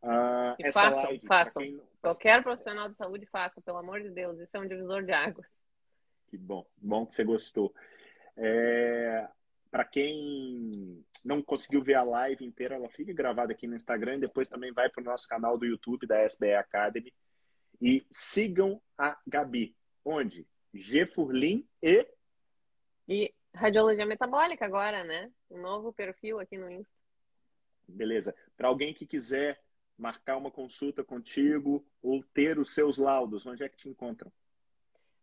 [0.01, 1.63] Uh, e façam, live, façam.
[1.63, 1.81] Quem...
[2.01, 5.47] Qualquer profissional de saúde faça, pelo amor de Deus, isso é um divisor de águas.
[6.27, 7.73] Que bom, bom que você gostou.
[8.35, 9.27] É,
[9.71, 14.21] para quem não conseguiu ver a live inteira, ela fica gravada aqui no Instagram e
[14.21, 17.13] depois também vai para o nosso canal do YouTube da SBE Academy.
[17.83, 19.75] E sigam a Gabi.
[20.05, 20.47] Onde?
[20.73, 22.07] G Furlim e.
[23.09, 25.29] E Radiologia Metabólica agora, né?
[25.51, 26.93] Um novo perfil aqui no Insta.
[27.85, 28.33] Beleza.
[28.55, 29.61] Para alguém que quiser
[29.97, 34.31] marcar uma consulta contigo ou ter os seus laudos, onde é que te encontram?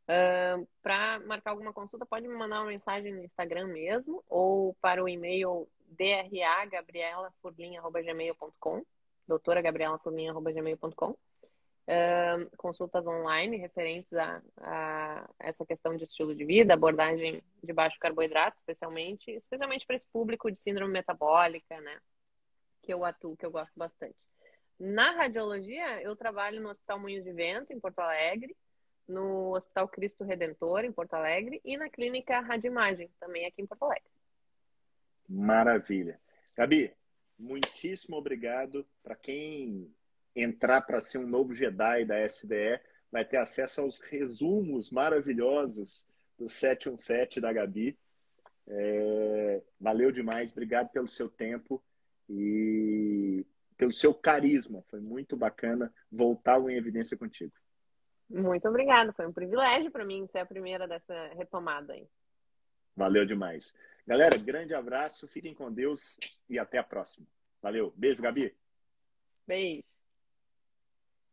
[0.05, 5.03] Uh, para marcar alguma consulta, pode me mandar uma mensagem no Instagram mesmo ou para
[5.03, 8.85] o e-mail dragabrielafurlinha.gmail.com
[9.27, 11.17] doutora gabrielafurlinha.gmail.com
[12.57, 18.59] consultas online referentes a, a, essa questão de estilo de vida, abordagem de baixo carboidrato,
[18.59, 21.99] especialmente, especialmente para esse público de síndrome metabólica, né?
[22.83, 24.17] Que eu atuo, que eu gosto bastante.
[24.79, 28.57] Na radiologia, eu trabalho no Hospital Moinhos de Vento, em Porto Alegre,
[29.07, 33.85] no Hospital Cristo Redentor, em Porto Alegre, e na Clínica Radimagem, também aqui em Porto
[33.85, 34.09] Alegre.
[35.29, 36.19] Maravilha.
[36.57, 36.95] Gabi,
[37.39, 38.87] muitíssimo obrigado.
[39.03, 39.95] Para quem
[40.35, 46.07] entrar para ser um novo Jedi da SDE, vai ter acesso aos resumos maravilhosos
[46.39, 47.99] do 717 da Gabi.
[48.67, 51.83] É, valeu demais, obrigado pelo seu tempo
[52.29, 53.45] e
[53.77, 54.85] pelo seu carisma.
[54.89, 57.53] Foi muito bacana voltar em evidência contigo.
[58.29, 62.07] Muito obrigada, foi um privilégio para mim ser a primeira dessa retomada aí.
[62.95, 63.75] Valeu demais.
[64.07, 66.19] Galera, grande abraço, fiquem com Deus
[66.49, 67.27] e até a próxima.
[67.61, 68.55] Valeu, beijo, Gabi.
[69.47, 69.83] Beijo.